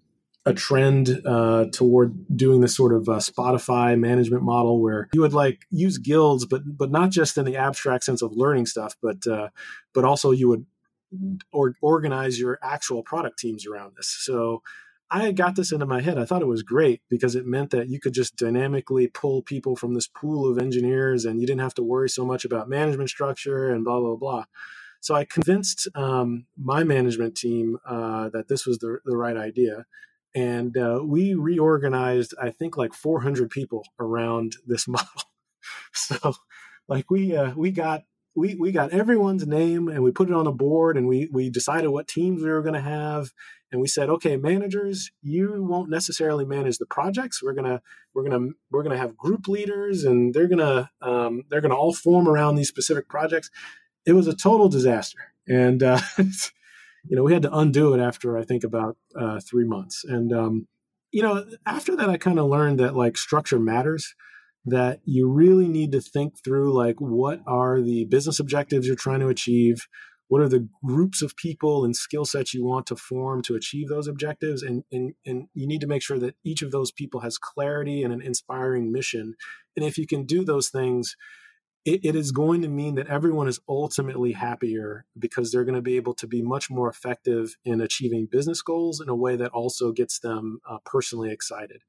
a 0.46 0.54
trend 0.54 1.20
uh, 1.26 1.66
toward 1.72 2.26
doing 2.38 2.62
this 2.62 2.76
sort 2.76 2.94
of 2.94 3.06
Spotify 3.06 4.00
management 4.00 4.44
model 4.44 4.82
where 4.82 5.10
you 5.14 5.22
would 5.22 5.34
like 5.34 5.64
use 5.72 5.98
guilds, 5.98 6.46
but 6.46 6.62
but 6.78 6.92
not 6.92 7.10
just 7.10 7.38
in 7.38 7.44
the 7.44 7.58
abstract 7.58 8.04
sense 8.04 8.22
of 8.22 8.34
learning 8.34 8.68
stuff, 8.68 8.96
but 9.02 9.26
but 9.94 10.06
also 10.06 10.32
you 10.32 10.48
would 10.48 10.66
or 11.52 11.76
organize 11.82 12.40
your 12.40 12.60
actual 12.62 13.04
product 13.04 13.40
teams 13.40 13.66
around 13.66 13.94
this. 13.96 14.08
So 14.22 14.62
I 15.10 15.32
got 15.32 15.56
this 15.56 15.72
into 15.72 15.86
my 15.86 16.02
head. 16.02 16.18
I 16.18 16.26
thought 16.26 16.42
it 16.42 16.48
was 16.48 16.64
great 16.64 17.02
because 17.10 17.36
it 17.36 17.46
meant 17.46 17.70
that 17.70 17.88
you 17.88 18.00
could 18.00 18.14
just 18.14 18.36
dynamically 18.36 19.08
pull 19.08 19.44
people 19.44 19.76
from 19.76 19.94
this 19.94 20.08
pool 20.08 20.50
of 20.50 20.58
engineers 20.58 21.26
and 21.26 21.40
you 21.40 21.46
didn't 21.46 21.62
have 21.62 21.76
to 21.76 21.84
worry 21.84 22.10
so 22.10 22.26
much 22.26 22.46
about 22.46 22.68
management 22.68 23.10
structure 23.10 23.70
and 23.70 23.86
blah, 23.86 24.00
blah, 24.00 24.16
blah. 24.16 24.46
So 25.02 25.14
I 25.14 25.26
convinced 25.26 25.88
um, 25.96 26.46
my 26.58 26.84
management 26.84 27.36
team 27.36 27.78
uh, 27.86 28.30
that 28.30 28.48
this 28.48 28.66
was 28.66 28.80
the, 28.80 29.00
the 29.06 29.18
right 29.18 29.38
idea. 29.38 29.86
And 30.34 30.76
uh, 30.78 31.02
we 31.06 31.36
reorganized, 31.36 32.34
I 32.42 32.50
think, 32.50 32.76
like 32.78 32.94
400 32.94 33.50
people 33.50 33.84
around 34.00 34.56
this 34.66 34.88
model. 34.88 35.08
so, 35.94 36.34
like, 36.88 37.12
we 37.12 37.36
uh, 37.36 37.54
we 37.56 37.72
got 37.72 38.04
we 38.36 38.56
we 38.56 38.72
got 38.72 38.92
everyone's 38.92 39.46
name 39.46 39.88
and 39.88 40.04
we 40.04 40.12
put 40.12 40.30
it 40.30 40.36
on 40.36 40.48
a 40.48 40.52
board 40.52 40.98
and 40.98 41.08
we 41.08 41.30
we 41.32 41.50
decided 41.50 41.90
what 41.90 42.08
teams 42.08 42.42
we 42.42 42.50
were 42.50 42.62
going 42.62 42.74
to 42.74 42.82
have. 42.82 43.32
And 43.72 43.82
we 43.82 43.88
said 43.88 44.10
okay 44.10 44.38
managers 44.38 45.12
you 45.22 45.64
won't 45.64 45.90
necessarily 45.90 46.46
manage 46.46 46.78
the 46.78 46.86
projects. 46.86 47.42
We're 47.42 47.54
gonna 47.54 47.82
we're 48.14 48.28
gonna 48.28 48.50
we're 48.72 48.84
gonna 48.84 48.98
have 48.98 49.18
group 49.18 49.48
leaders 49.48 50.04
and 50.04 50.34
they're 50.34 50.48
gonna 50.48 50.92
um, 51.02 51.44
they're 51.50 51.62
gonna 51.62 51.76
all 51.76 51.94
form 51.94 52.28
around 52.28 52.56
these 52.56 52.70
specific 52.70 53.08
projects. 53.08 53.50
It 54.06 54.14
was 54.14 54.28
a 54.28 54.36
total 54.36 54.70
disaster. 54.70 55.34
And 55.48 55.82
uh, 55.82 56.00
you 56.18 57.16
know 57.16 57.24
we 57.24 57.34
had 57.34 57.42
to 57.44 57.56
undo 57.56 57.94
it 57.94 58.00
after 58.00 58.38
i 58.38 58.44
think 58.44 58.64
about 58.64 58.98
uh, 59.16 59.40
three 59.40 59.66
months. 59.66 60.04
And 60.04 60.32
um, 60.34 60.68
you 61.12 61.22
know 61.22 61.46
after 61.66 61.96
that 61.96 62.10
i 62.10 62.18
kind 62.18 62.40
of 62.40 62.50
learned 62.50 62.80
that 62.80 62.96
like 62.96 63.18
structure 63.18 63.60
matters 63.60 64.16
that 64.66 65.00
you 65.06 65.30
really 65.30 65.68
need 65.68 65.92
to 65.92 66.02
think 66.02 66.44
through 66.44 66.74
like 66.74 66.96
what 67.00 67.42
are 67.46 67.82
the 67.82 68.06
business 68.06 68.40
objectives 68.40 68.88
you're 68.88 68.96
trying 68.96 69.20
to 69.20 69.28
achieve? 69.28 69.88
What 70.30 70.42
are 70.42 70.50
the 70.50 70.68
groups 70.84 71.22
of 71.22 71.36
people 71.36 71.84
and 71.84 71.96
skill 71.96 72.26
sets 72.26 72.54
you 72.54 72.66
want 72.66 72.88
to 72.88 72.96
form 72.96 73.42
to 73.44 73.56
achieve 73.56 73.90
those 73.90 74.08
objectives? 74.08 74.64
And, 74.64 74.84
and 74.92 75.14
and 75.26 75.48
you 75.54 75.68
need 75.68 75.82
to 75.82 75.88
make 75.88 76.02
sure 76.02 76.18
that 76.20 76.36
each 76.44 76.62
of 76.62 76.72
those 76.72 76.92
people 76.92 77.20
has 77.20 77.38
clarity 77.38 78.04
and 78.04 78.14
an 78.14 78.22
inspiring 78.22 78.92
mission. 78.92 79.36
And 79.76 79.86
if 79.86 79.98
you 79.98 80.08
can 80.08 80.26
do 80.26 80.44
those 80.44 80.70
things 80.70 81.16
it, 81.86 82.00
it 82.04 82.16
is 82.16 82.32
going 82.32 82.62
to 82.62 82.70
mean 82.70 82.96
that 82.96 83.08
everyone 83.08 83.48
is 83.48 83.60
ultimately 83.68 84.32
happier 84.32 85.06
because 85.20 85.52
they're 85.52 85.66
going 85.66 85.76
to 85.76 85.82
be 85.82 85.98
able 85.98 86.14
to 86.16 86.28
be 86.28 86.42
much 86.42 86.70
more 86.70 86.90
effective 86.90 87.56
in 87.66 87.82
achieving 87.82 88.28
business 88.32 88.62
goals 88.62 89.02
in 89.02 89.10
a 89.10 89.16
way 89.16 89.36
that 89.36 89.52
also 89.52 89.92
gets 89.92 90.20
them 90.20 90.60
uh, 90.70 90.78
personally 90.86 91.32
excited 91.32 91.82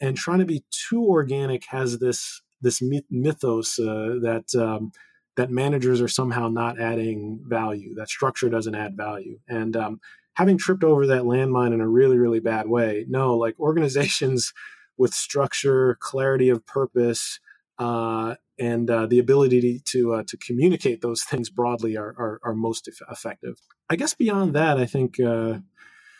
and 0.00 0.16
trying 0.16 0.40
to 0.40 0.44
be 0.44 0.64
too 0.70 1.04
organic 1.04 1.64
has 1.66 1.98
this 1.98 2.42
this 2.60 2.82
mythos 3.10 3.78
uh, 3.78 4.16
that 4.22 4.54
um, 4.54 4.92
that 5.36 5.50
managers 5.50 6.00
are 6.00 6.08
somehow 6.08 6.48
not 6.48 6.80
adding 6.80 7.40
value, 7.46 7.94
that 7.96 8.08
structure 8.08 8.48
doesn't 8.48 8.74
add 8.74 8.96
value, 8.96 9.38
and 9.48 9.76
um, 9.76 10.00
having 10.34 10.58
tripped 10.58 10.84
over 10.84 11.06
that 11.06 11.22
landmine 11.22 11.72
in 11.72 11.80
a 11.80 11.88
really 11.88 12.18
really 12.18 12.40
bad 12.40 12.68
way. 12.68 13.04
No, 13.08 13.36
like 13.36 13.58
organizations 13.58 14.52
with 14.96 15.12
structure, 15.12 15.96
clarity 16.00 16.48
of 16.48 16.64
purpose, 16.66 17.40
uh, 17.78 18.36
and 18.58 18.88
uh, 18.88 19.06
the 19.06 19.18
ability 19.18 19.82
to 19.84 20.14
uh, 20.14 20.22
to 20.26 20.36
communicate 20.36 21.00
those 21.00 21.22
things 21.22 21.50
broadly 21.50 21.96
are 21.96 22.14
are, 22.18 22.40
are 22.44 22.54
most 22.54 22.88
effective. 23.10 23.60
I 23.90 23.96
guess 23.96 24.14
beyond 24.14 24.54
that, 24.54 24.78
I 24.78 24.86
think 24.86 25.20
uh, 25.20 25.58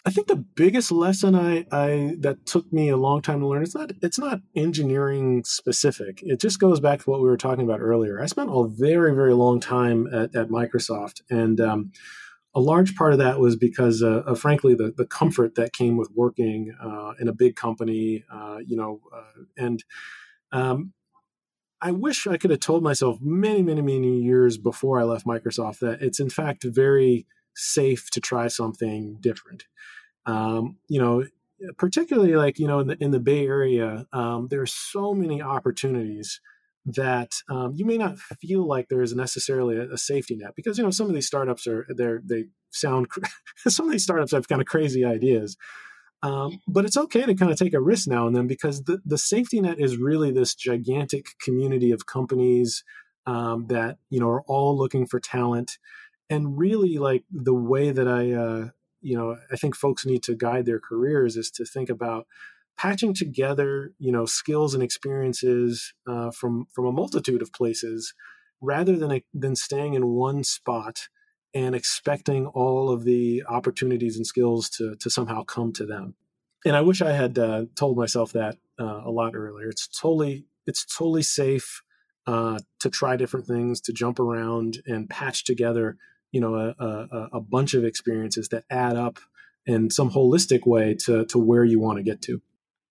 I 0.07 0.11
think 0.11 0.27
the 0.27 0.37
biggest 0.37 0.93
lesson 0.93 1.35
I, 1.35 1.65
I 1.73 2.17
that 2.21 2.45
took 2.45 2.71
me 2.73 2.91
a 2.91 2.97
long 2.97 3.23
time 3.23 3.41
to 3.41 3.47
learn 3.47 3.63
it's 3.63 3.75
not 3.75 3.91
it's 4.03 4.19
not 4.19 4.41
engineering 4.55 5.45
specific. 5.45 6.21
It 6.23 6.41
just 6.41 6.61
goes 6.61 6.79
back 6.79 7.03
to 7.03 7.11
what 7.11 7.21
we 7.21 7.29
were 7.29 7.39
talking 7.39 7.65
about 7.65 7.81
earlier. 7.81 8.21
I 8.21 8.27
spent 8.27 8.51
a 8.53 8.67
very 8.69 9.15
very 9.15 9.33
long 9.33 9.61
time 9.61 10.07
at, 10.09 10.35
at 10.37 10.49
Microsoft, 10.49 11.23
and 11.31 11.59
um, 11.59 11.93
a 12.55 12.61
large 12.61 12.95
part 12.95 13.13
of 13.13 13.19
that 13.19 13.41
was 13.41 13.57
because, 13.57 14.03
uh, 14.03 14.35
frankly, 14.35 14.75
the 14.75 14.93
the 14.95 15.07
comfort 15.07 15.55
that 15.55 15.73
came 15.73 15.97
with 15.97 16.11
working 16.15 16.75
uh, 16.83 17.13
in 17.19 17.27
a 17.29 17.33
big 17.33 17.57
company. 17.57 18.25
Uh, 18.31 18.59
you 18.65 18.77
know, 18.77 19.01
uh, 19.15 19.43
and 19.57 19.85
um, 20.53 20.93
I 21.81 21.93
wish 21.93 22.27
I 22.27 22.37
could 22.37 22.51
have 22.51 22.61
told 22.61 22.83
myself 22.83 23.19
many 23.23 23.63
many 23.63 23.81
many 23.81 24.21
years 24.21 24.59
before 24.59 25.01
I 25.01 25.05
left 25.05 25.27
Microsoft 25.27 25.79
that 25.79 26.03
it's 26.03 26.21
in 26.21 26.29
fact 26.29 26.65
very 26.65 27.27
safe 27.55 28.11
to 28.11 28.21
try 28.21 28.49
something 28.49 29.19
different. 29.21 29.65
Um, 30.27 30.79
you 30.89 31.01
know, 31.01 31.25
particularly 31.79 32.37
like 32.37 32.59
you 32.59 32.67
know 32.67 32.81
in 32.81 32.87
the 32.89 32.97
in 33.03 33.11
the 33.11 33.21
Bay 33.21 33.47
Area, 33.47 34.07
um, 34.13 34.49
are 34.53 34.67
so 34.67 35.15
many 35.15 35.43
opportunities 35.43 36.41
that 36.87 37.33
um, 37.49 37.73
you 37.75 37.85
may 37.85 37.97
not 37.97 38.19
feel 38.19 38.67
like 38.67 38.89
there 38.89 39.03
is 39.03 39.15
necessarily 39.15 39.77
a, 39.77 39.93
a, 39.93 39.99
safety 39.99 40.37
net 40.37 40.55
because 40.55 40.77
you 40.77 40.85
know 40.85 40.91
some 40.91 41.09
of 41.09 41.15
these 41.15 41.27
startups 41.27 41.67
are 41.67 41.87
they 41.89 42.17
they 42.23 42.45
sound 42.71 43.07
some 43.69 43.87
of 43.87 43.93
these 43.93 44.05
startups 44.05 44.33
have 44.33 44.49
kind 44.49 44.61
of 44.61 44.67
crazy 44.67 45.05
ideas. 45.05 45.57
Um, 46.23 46.61
but 46.67 46.87
it's 46.87 46.97
okay 46.97 47.27
to 47.27 47.35
kind 47.35 47.53
of 47.53 47.59
take 47.59 47.75
a 47.75 47.81
risk 47.81 48.09
now 48.09 48.27
and 48.27 48.35
then 48.35 48.47
because 48.47 48.85
the, 48.85 48.99
the 49.05 49.19
safety 49.19 49.61
net 49.61 49.79
is 49.79 49.99
really 49.99 50.31
this 50.31 50.55
gigantic 50.55 51.27
community 51.39 51.91
of 51.91 52.07
companies 52.07 52.83
um, 53.27 53.67
that 53.67 53.99
you 54.11 54.21
know 54.21 54.29
are 54.29 54.43
all 54.43 54.77
looking 54.77 55.07
for 55.07 55.21
talent 55.21 55.79
and 56.31 56.59
really 56.59 56.99
like 56.99 57.25
the 57.31 57.55
way 57.55 57.91
that 57.91 58.09
i 58.09 58.33
uh, 58.33 58.69
you 59.01 59.17
know 59.17 59.37
i 59.53 59.57
think 59.57 59.75
folks 59.75 60.07
need 60.07 60.23
to 60.23 60.35
guide 60.35 60.67
their 60.67 60.81
careers 60.81 61.37
is 61.37 61.51
to 61.51 61.65
think 61.65 61.89
about 61.89 62.27
patching 62.77 63.15
together 63.15 63.93
you 63.99 64.11
know 64.11 64.25
skills 64.25 64.75
and 64.75 64.83
experiences 64.83 65.95
uh, 66.07 66.31
from 66.31 66.67
from 66.73 66.87
a 66.87 66.93
multitude 66.93 67.43
of 67.43 67.53
places 67.53 68.15
rather 68.61 68.97
than 68.97 69.21
than 69.33 69.55
staying 69.55 69.95
in 69.95 70.07
one 70.09 70.43
spot 70.43 71.09
and 71.55 71.75
expecting 71.75 72.47
all 72.47 72.91
of 72.91 73.05
the 73.05 73.45
opportunities 73.49 74.17
and 74.17 74.27
skills 74.27 74.69
to 74.69 74.97
to 74.97 75.09
somehow 75.09 75.45
come 75.45 75.73
to 75.73 75.87
them. 75.87 76.15
And 76.65 76.75
i 76.77 76.81
wish 76.81 77.03
i 77.03 77.13
had 77.13 77.39
uh, 77.39 77.67
told 77.77 77.97
myself 77.97 78.33
that 78.33 78.57
uh, 78.81 79.03
a 79.05 79.11
lot 79.11 79.35
earlier. 79.35 79.69
It's 79.69 79.87
totally 79.87 80.47
it's 80.67 80.85
totally 80.85 81.23
safe 81.23 81.83
uh, 82.27 82.59
to 82.81 82.89
try 82.89 83.17
different 83.17 83.47
things 83.47 83.81
to 83.83 83.93
jump 83.93 84.19
around 84.19 84.83
and 84.87 85.09
patch 85.11 85.45
together 85.45 85.97
you 86.35 86.41
know 86.41 86.57
a, 86.57 86.85
a, 86.85 87.29
a 87.35 87.41
bunch 87.41 87.75
of 87.75 87.85
experiences 87.85 88.49
that 88.49 88.65
add 88.69 88.97
up 88.97 89.21
in 89.67 89.89
some 89.89 90.11
holistic 90.11 90.67
way 90.67 90.95
to 91.07 91.25
to 91.27 91.39
where 91.39 91.65
you 91.65 91.79
want 91.79 91.99
to 91.99 92.03
get 92.03 92.21
to. 92.23 92.43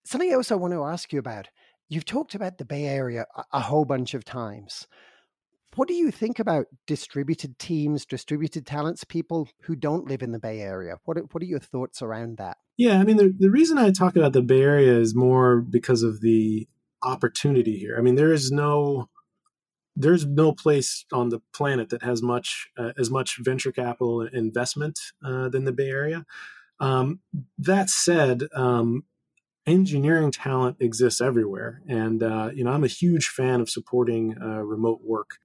Something 0.04 0.32
else 0.32 0.50
I 0.50 0.54
want 0.54 0.72
to 0.72 0.82
ask 0.82 1.12
you 1.12 1.18
about. 1.18 1.48
You've 1.90 2.06
talked 2.06 2.34
about 2.34 2.56
the 2.56 2.64
Bay 2.64 2.86
Area 2.86 3.26
a, 3.36 3.44
a 3.52 3.60
whole 3.60 3.84
bunch 3.84 4.14
of 4.14 4.24
times. 4.24 4.86
What 5.76 5.88
do 5.88 5.94
you 5.94 6.10
think 6.10 6.38
about 6.38 6.66
distributed 6.86 7.58
teams, 7.58 8.06
distributed 8.06 8.64
talents, 8.64 9.04
people 9.04 9.48
who 9.62 9.76
don't 9.76 10.08
live 10.08 10.22
in 10.22 10.32
the 10.32 10.38
Bay 10.38 10.60
Area? 10.60 10.96
What 11.04 11.18
are, 11.18 11.22
what 11.32 11.42
are 11.42 11.46
your 11.46 11.58
thoughts 11.58 12.00
around 12.00 12.38
that? 12.38 12.56
Yeah, 12.78 12.98
I 12.98 13.04
mean, 13.04 13.16
the, 13.16 13.34
the 13.36 13.50
reason 13.50 13.76
I 13.76 13.90
talk 13.90 14.16
about 14.16 14.32
the 14.32 14.42
Bay 14.42 14.62
Area 14.62 14.96
is 14.96 15.14
more 15.14 15.60
because 15.60 16.02
of 16.02 16.20
the 16.22 16.66
opportunity 17.02 17.76
here. 17.76 17.96
I 17.98 18.02
mean, 18.02 18.14
there 18.14 18.32
is 18.32 18.50
no 18.50 19.10
there's 19.96 20.26
no 20.26 20.52
place 20.52 21.04
on 21.12 21.28
the 21.28 21.40
planet 21.52 21.88
that 21.90 22.02
has 22.02 22.22
much 22.22 22.68
uh, 22.76 22.92
as 22.98 23.10
much 23.10 23.38
venture 23.38 23.72
capital 23.72 24.22
investment 24.22 24.98
uh, 25.24 25.48
than 25.48 25.64
the 25.64 25.72
Bay 25.72 25.88
Area. 25.88 26.24
Um, 26.80 27.20
that 27.58 27.88
said, 27.90 28.44
um, 28.54 29.04
engineering 29.66 30.30
talent 30.30 30.76
exists 30.80 31.20
everywhere, 31.20 31.82
and 31.88 32.22
uh, 32.22 32.50
you 32.52 32.64
know 32.64 32.72
I'm 32.72 32.84
a 32.84 32.88
huge 32.88 33.28
fan 33.28 33.60
of 33.60 33.70
supporting 33.70 34.36
uh, 34.40 34.62
remote 34.62 35.00
work. 35.02 35.38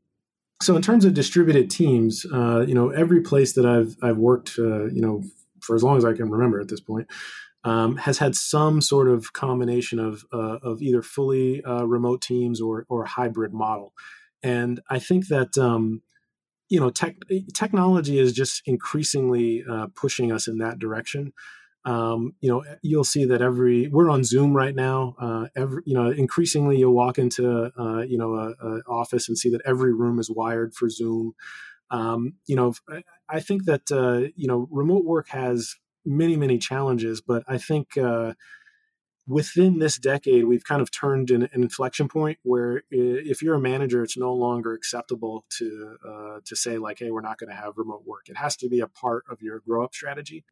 So 0.61 0.75
in 0.75 0.81
terms 0.81 1.05
of 1.05 1.13
distributed 1.13 1.69
teams, 1.69 2.25
uh, 2.33 2.65
you 2.67 2.73
know 2.73 2.89
every 2.89 3.21
place 3.21 3.53
that 3.53 3.65
I've 3.65 3.95
I've 4.01 4.17
worked, 4.17 4.55
uh, 4.57 4.85
you 4.85 5.01
know 5.01 5.23
for 5.61 5.75
as 5.75 5.83
long 5.83 5.97
as 5.97 6.05
I 6.05 6.13
can 6.13 6.29
remember 6.29 6.59
at 6.59 6.69
this 6.69 6.81
point. 6.81 7.07
Um, 7.65 7.97
has 7.97 8.19
had 8.19 8.37
some 8.37 8.79
sort 8.79 9.09
of 9.09 9.33
combination 9.33 9.99
of 9.99 10.23
of 10.31 10.81
either 10.81 11.01
fully 11.01 11.61
remote 11.65 12.21
teams 12.21 12.61
or 12.61 12.85
or 12.87 13.03
hybrid 13.03 13.53
model. 13.53 13.93
And 14.43 14.81
I 14.89 14.99
think 14.99 15.27
that 15.27 15.57
um, 15.57 16.01
you 16.69 16.79
know 16.79 16.89
tech, 16.89 17.15
technology 17.53 18.19
is 18.19 18.33
just 18.33 18.61
increasingly 18.65 19.63
uh, 19.69 19.87
pushing 19.95 20.31
us 20.31 20.47
in 20.47 20.59
that 20.59 20.79
direction. 20.79 21.33
Um, 21.85 22.33
you 22.41 22.49
know, 22.49 22.63
you'll 22.81 23.05
see 23.05 23.25
that 23.25 23.41
every 23.41 23.87
we're 23.87 24.09
on 24.09 24.23
Zoom 24.23 24.53
right 24.55 24.75
now. 24.75 25.15
Uh, 25.19 25.47
every 25.55 25.81
you 25.85 25.93
know, 25.93 26.09
increasingly 26.09 26.77
you'll 26.77 26.93
walk 26.93 27.17
into 27.17 27.71
uh, 27.77 28.01
you 28.01 28.17
know 28.17 28.35
a, 28.35 28.67
a, 28.67 28.79
office 28.87 29.27
and 29.27 29.37
see 29.37 29.49
that 29.49 29.61
every 29.65 29.93
room 29.93 30.19
is 30.19 30.29
wired 30.29 30.73
for 30.73 30.89
Zoom. 30.89 31.33
Um, 31.89 32.33
you 32.45 32.55
know, 32.55 32.73
I 33.29 33.39
think 33.39 33.65
that 33.65 33.91
uh, 33.91 34.29
you 34.35 34.47
know 34.47 34.67
remote 34.71 35.05
work 35.05 35.29
has 35.29 35.75
many 36.05 36.35
many 36.35 36.57
challenges, 36.57 37.21
but 37.21 37.43
I 37.47 37.57
think 37.57 37.97
uh, 37.97 38.33
within 39.29 39.77
this 39.77 39.97
decade, 39.97 40.45
we've 40.45 40.63
kind 40.63 40.81
of 40.81 40.91
turned 40.91 41.29
an, 41.29 41.43
an, 41.43 41.61
inflection 41.61 42.07
point 42.07 42.39
where 42.43 42.81
if 42.89 43.41
you're 43.41 43.55
a 43.55 43.59
manager, 43.59 44.01
it's 44.03 44.17
no 44.17 44.33
longer 44.33 44.73
acceptable 44.73 45.45
to 45.57 45.95
uh, 46.05 46.39
to 46.45 46.55
say 46.55 46.77
like, 46.79 46.99
"Hey, 46.99 47.11
we're 47.11 47.21
not 47.21 47.37
going 47.37 47.49
to 47.49 47.55
have 47.55 47.77
remote 47.77 48.03
work." 48.05 48.27
It 48.27 48.37
has 48.37 48.55
to 48.57 48.67
be 48.67 48.79
a 48.79 48.87
part 48.87 49.23
of 49.29 49.41
your 49.41 49.59
grow 49.59 49.83
up 49.83 49.93
strategy. 49.93 50.43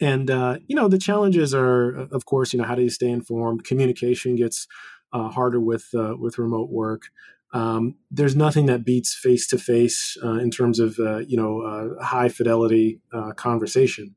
And 0.00 0.30
uh, 0.30 0.58
you 0.66 0.74
know, 0.74 0.88
the 0.88 0.98
challenges 0.98 1.54
are, 1.54 1.90
of 2.10 2.26
course, 2.26 2.52
you 2.52 2.58
know, 2.58 2.66
how 2.66 2.74
do 2.74 2.82
you 2.82 2.90
stay 2.90 3.10
informed? 3.10 3.64
Communication 3.64 4.34
gets 4.34 4.66
uh, 5.12 5.28
harder 5.28 5.60
with 5.60 5.86
uh, 5.94 6.16
with 6.18 6.38
remote 6.38 6.70
work. 6.70 7.04
Um, 7.52 7.96
there's 8.10 8.36
nothing 8.36 8.66
that 8.66 8.84
beats 8.84 9.14
face 9.14 9.46
to 9.48 9.58
face 9.58 10.16
in 10.22 10.50
terms 10.50 10.80
of 10.80 10.98
uh, 10.98 11.18
you 11.18 11.36
know 11.36 11.62
uh, 11.62 12.04
high 12.04 12.28
fidelity 12.28 13.00
conversation. 13.36 14.16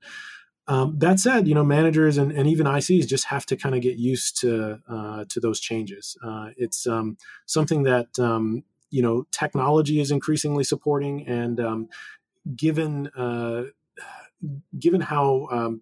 Um, 0.67 0.97
that 0.99 1.19
said, 1.19 1.47
you 1.47 1.55
know, 1.55 1.63
managers 1.63 2.17
and, 2.17 2.31
and, 2.31 2.47
even 2.47 2.65
ICs 2.65 3.05
just 3.05 3.25
have 3.25 3.45
to 3.47 3.57
kind 3.57 3.75
of 3.75 3.81
get 3.81 3.97
used 3.97 4.39
to 4.41 4.79
uh, 4.87 5.25
to 5.27 5.41
those 5.41 5.59
changes. 5.59 6.15
Uh, 6.23 6.51
it's 6.55 6.87
um, 6.87 7.17
something 7.45 7.83
that 7.83 8.17
um, 8.17 8.63
you 8.89 9.01
know 9.01 9.25
technology 9.31 9.99
is 9.99 10.09
increasingly 10.09 10.63
supporting, 10.63 11.27
and 11.27 11.59
um, 11.59 11.89
given 12.55 13.07
uh, 13.09 13.63
given 14.79 15.01
how 15.01 15.47
um, 15.51 15.81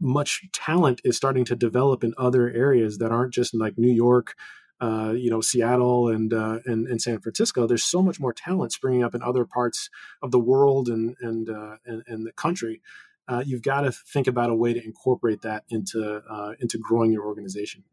much 0.00 0.44
talent 0.52 1.00
is 1.02 1.16
starting 1.16 1.44
to 1.46 1.56
develop 1.56 2.04
in 2.04 2.14
other 2.16 2.48
areas 2.50 2.98
that 2.98 3.10
aren't 3.10 3.34
just 3.34 3.54
like 3.54 3.76
New 3.76 3.92
York. 3.92 4.34
Uh, 4.80 5.12
you 5.12 5.30
know 5.30 5.40
Seattle 5.40 6.08
and, 6.08 6.34
uh, 6.34 6.58
and, 6.66 6.88
and 6.88 7.00
San 7.00 7.20
Francisco. 7.20 7.68
There's 7.68 7.84
so 7.84 8.02
much 8.02 8.18
more 8.18 8.32
talent 8.32 8.72
springing 8.72 9.04
up 9.04 9.14
in 9.14 9.22
other 9.22 9.44
parts 9.44 9.88
of 10.22 10.32
the 10.32 10.40
world 10.40 10.88
and 10.88 11.14
and 11.20 11.48
uh, 11.48 11.76
and, 11.86 12.02
and, 12.08 12.26
the 12.26 12.32
country 12.32 12.82
uh, 13.28 13.42
you've 13.44 13.62
got 13.62 13.82
to 13.82 13.92
think 13.92 14.26
about 14.26 14.50
a 14.50 14.54
way 14.54 14.72
to 14.72 14.84
incorporate 14.84 15.42
that 15.42 15.64
into 15.70 16.22
uh, 16.28 16.52
into 16.60 16.78
growing 16.78 17.12
your 17.12 17.26
organization. 17.26 17.84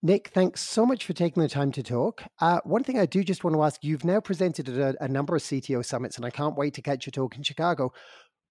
Nick, 0.00 0.28
thanks 0.28 0.60
so 0.60 0.86
much 0.86 1.04
for 1.04 1.12
taking 1.12 1.42
the 1.42 1.48
time 1.48 1.72
to 1.72 1.82
talk. 1.82 2.22
Uh, 2.40 2.60
one 2.62 2.84
thing 2.84 2.98
I 3.00 3.06
do 3.06 3.24
just 3.24 3.42
want 3.42 3.56
to 3.56 3.62
ask 3.64 3.82
you've 3.82 4.04
now 4.04 4.20
presented 4.20 4.68
at 4.68 4.94
a, 4.94 5.04
a, 5.04 5.08
number 5.08 5.34
of 5.34 5.42
CTO 5.42 5.84
summits, 5.84 6.16
and 6.16 6.24
I 6.24 6.30
can't 6.30 6.56
wait 6.56 6.74
to 6.74 6.82
catch 6.82 7.04
your 7.04 7.10
talk 7.10 7.36
in 7.36 7.42
Chicago. 7.42 7.92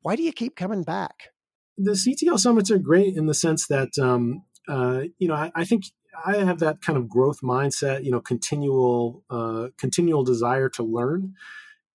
Why 0.01 0.17
do 0.17 0.23
you 0.23 0.33
keep 0.33 0.57
coming 0.57 0.83
back? 0.83 1.29
The 1.77 1.91
CTO 1.91 2.37
summits 2.37 2.69
are 2.69 2.79
great 2.79 3.15
in 3.15 3.27
the 3.27 3.33
sense 3.33 3.67
that, 3.67 3.91
um, 4.01 4.43
uh, 4.67 5.03
you 5.19 5.29
know, 5.29 5.35
I, 5.35 5.51
I, 5.55 5.63
think 5.63 5.85
I 6.25 6.37
have 6.37 6.59
that 6.59 6.81
kind 6.81 6.97
of 6.97 7.07
growth 7.07 7.39
mindset, 7.41 8.03
you 8.03 8.11
know, 8.11 8.19
continual, 8.19 9.23
uh, 9.29 9.67
continual 9.77 10.25
desire 10.25 10.67
to 10.69 10.83
learn. 10.83 11.33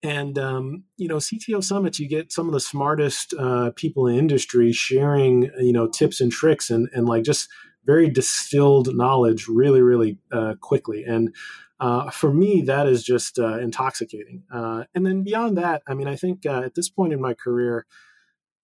And 0.02 0.38
um, 0.38 0.84
you 0.96 1.06
know, 1.06 1.16
CTO 1.16 1.62
summits, 1.62 2.00
you 2.00 2.08
get 2.08 2.32
some 2.32 2.46
of 2.46 2.52
the 2.52 2.60
smartest 2.60 3.34
uh, 3.38 3.70
people 3.76 4.08
in 4.08 4.18
industry 4.18 4.72
sharing, 4.72 5.50
you 5.58 5.72
know, 5.72 5.86
tips 5.86 6.20
and 6.20 6.32
tricks 6.32 6.70
and 6.70 6.88
and 6.92 7.06
like 7.06 7.22
just 7.22 7.48
very 7.84 8.08
distilled 8.08 8.94
knowledge, 8.94 9.48
really, 9.48 9.82
really 9.82 10.18
uh, 10.32 10.54
quickly. 10.60 11.04
And 11.04 11.34
uh, 11.80 12.10
for 12.10 12.32
me, 12.32 12.62
that 12.62 12.86
is 12.86 13.02
just 13.02 13.38
uh, 13.38 13.58
intoxicating. 13.58 14.44
Uh, 14.52 14.84
and 14.94 15.04
then 15.04 15.24
beyond 15.24 15.58
that, 15.58 15.82
I 15.86 15.94
mean, 15.94 16.06
I 16.06 16.16
think 16.16 16.46
uh, 16.46 16.62
at 16.64 16.74
this 16.74 16.88
point 16.88 17.12
in 17.12 17.20
my 17.20 17.34
career, 17.34 17.86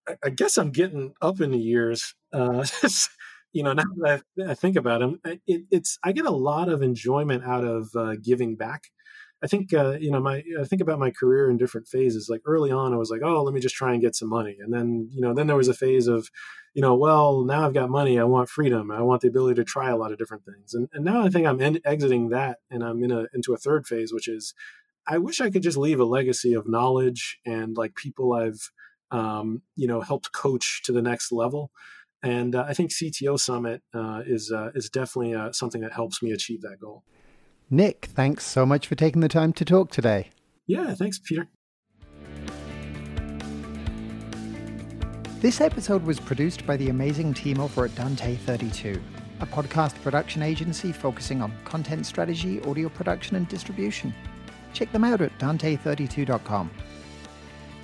I, 0.09 0.14
I, 0.24 0.31
guess 0.31 0.57
I'm 0.57 0.70
getting 0.70 1.14
up 1.20 1.40
in 1.40 1.51
the 1.51 1.59
years. 1.59 2.14
you 3.53 3.62
know, 3.64 3.72
now 3.72 3.83
that 3.96 4.22
I, 4.38 4.51
I 4.53 4.55
think 4.55 4.77
about 4.77 5.01
them, 5.01 5.20
it, 5.24 5.62
it's 5.70 5.98
I 6.05 6.12
get 6.12 6.27
a 6.27 6.31
lot 6.31 6.68
of 6.68 6.83
enjoyment 6.83 7.44
out 7.44 7.64
of 7.64 7.90
giving 8.22 8.55
back. 8.55 8.85
I 9.42 9.46
think 9.46 9.72
uh, 9.72 9.96
you 10.01 10.11
know 10.11 10.20
my 10.20 10.42
I 10.61 10.64
think 10.64 10.83
about 10.83 10.98
my 10.98 11.11
career 11.11 11.48
in 11.51 11.59
different 11.59 11.87
phases. 11.87 12.29
Like 12.29 12.42
early 12.44 12.70
on, 12.70 12.92
I 12.92 12.96
was 12.96 13.11
like, 13.11 13.20
oh, 13.22 13.42
let 13.42 13.55
me 13.55 13.61
just 13.61 13.74
try 13.74 13.92
and 13.92 14.03
get 14.03 14.16
some 14.16 14.29
money, 14.29 14.57
and 14.61 14.72
then 14.72 15.09
you 15.12 15.20
know 15.20 15.33
then 15.35 15.46
there 15.46 15.57
was 15.57 15.68
a 15.68 15.74
phase 15.74 16.09
of, 16.09 16.29
you 16.74 16.83
know, 16.83 16.96
well 16.96 17.44
now 17.44 17.66
I've 17.66 17.74
got 17.74 17.90
money, 17.90 18.18
I 18.18 18.24
want 18.24 18.48
freedom, 18.48 18.90
I 18.90 19.03
want 19.03 19.22
the 19.22 19.29
ability 19.29 19.57
to 19.57 19.64
try 19.64 19.90
a 19.90 19.96
lot 19.96 20.12
of 20.12 20.18
different 20.18 20.44
things, 20.44 20.74
and, 20.74 20.88
and 20.92 21.05
now 21.05 21.22
I 21.24 21.31
think 21.31 21.46
I'm 21.46 21.61
exiting 21.85 22.31
that, 22.31 22.59
and 22.70 22.83
I'm 22.83 23.03
in 23.03 23.12
a 23.12 23.27
into 23.33 23.55
a 23.55 23.59
third 23.59 23.87
phase, 23.87 24.12
which 24.12 24.29
is, 24.29 24.55
I 25.07 25.18
wish 25.18 25.40
I 25.40 25.51
could 25.51 25.62
just 25.62 25.79
leave 25.79 26.01
a 26.01 26.05
legacy 26.05 26.55
of 26.55 26.68
knowledge 26.68 27.38
and 27.46 27.77
like 27.77 27.94
people 27.94 28.33
I've 28.33 28.70
um, 29.11 29.62
you 29.77 29.87
know 29.87 30.01
helped 30.01 30.33
coach 30.33 30.83
to 30.85 30.92
the 30.92 31.03
next 31.03 31.33
level. 31.33 31.70
And 32.20 32.57
uh, 32.57 32.64
I 32.66 32.74
think 32.74 32.90
CTO 32.90 33.38
Summit 33.38 33.83
uh, 33.94 34.22
is 34.27 34.51
uh, 34.51 34.70
is 34.74 34.90
definitely 34.90 35.35
uh, 35.35 35.53
something 35.53 35.83
that 35.83 35.92
helps 35.92 36.22
me 36.22 36.33
achieve 36.33 36.62
that 36.62 36.79
goal. 36.81 37.05
Nick, 37.70 38.07
thanks 38.07 38.46
so 38.46 38.64
much 38.64 38.87
for 38.87 38.94
taking 38.94 39.20
the 39.20 39.28
time 39.28 39.52
to 39.52 39.64
talk 39.64 39.90
today. 39.90 40.31
Yeah, 40.66 40.94
thanks, 40.94 41.18
Peter. 41.18 41.48
This 45.40 45.61
episode 45.61 46.02
was 46.02 46.18
produced 46.18 46.66
by 46.66 46.76
the 46.76 46.88
amazing 46.88 47.35
team 47.35 47.61
over 47.61 47.85
at 47.85 47.94
Dante 47.94 48.37
32, 48.37 49.00
a 49.40 49.46
podcast 49.46 50.00
production 50.02 50.42
agency 50.42 50.92
focusing 50.92 51.42
on 51.42 51.52
content 51.64 52.07
strategy, 52.07 52.61
audio 52.62 52.88
production, 52.88 53.37
and 53.37 53.46
distribution. 53.48 54.14
Check 54.72 54.90
them 54.90 55.04
out 55.04 55.20
at 55.20 55.38
dante32.com. 55.38 56.70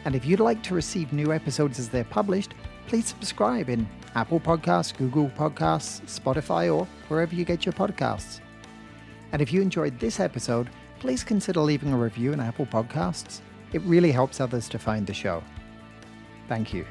And 0.04 0.14
if 0.14 0.26
you'd 0.26 0.40
like 0.40 0.62
to 0.64 0.74
receive 0.74 1.12
new 1.12 1.32
episodes 1.32 1.78
as 1.78 1.88
they're 1.88 2.04
published, 2.04 2.54
please 2.86 3.06
subscribe 3.06 3.68
in 3.68 3.86
Apple 4.14 4.40
Podcasts, 4.40 4.96
Google 4.96 5.28
Podcasts, 5.30 6.00
Spotify, 6.06 6.74
or 6.74 6.86
wherever 7.08 7.34
you 7.34 7.44
get 7.44 7.64
your 7.64 7.72
podcasts. 7.72 8.40
And 9.34 9.42
if 9.42 9.52
you 9.52 9.60
enjoyed 9.60 9.98
this 9.98 10.20
episode, 10.20 10.70
please 11.00 11.24
consider 11.24 11.58
leaving 11.58 11.92
a 11.92 11.98
review 11.98 12.32
in 12.32 12.38
Apple 12.38 12.66
Podcasts. 12.66 13.40
It 13.72 13.82
really 13.82 14.12
helps 14.12 14.40
others 14.40 14.68
to 14.68 14.78
find 14.78 15.04
the 15.04 15.12
show. 15.12 15.42
Thank 16.48 16.72
you. 16.72 16.86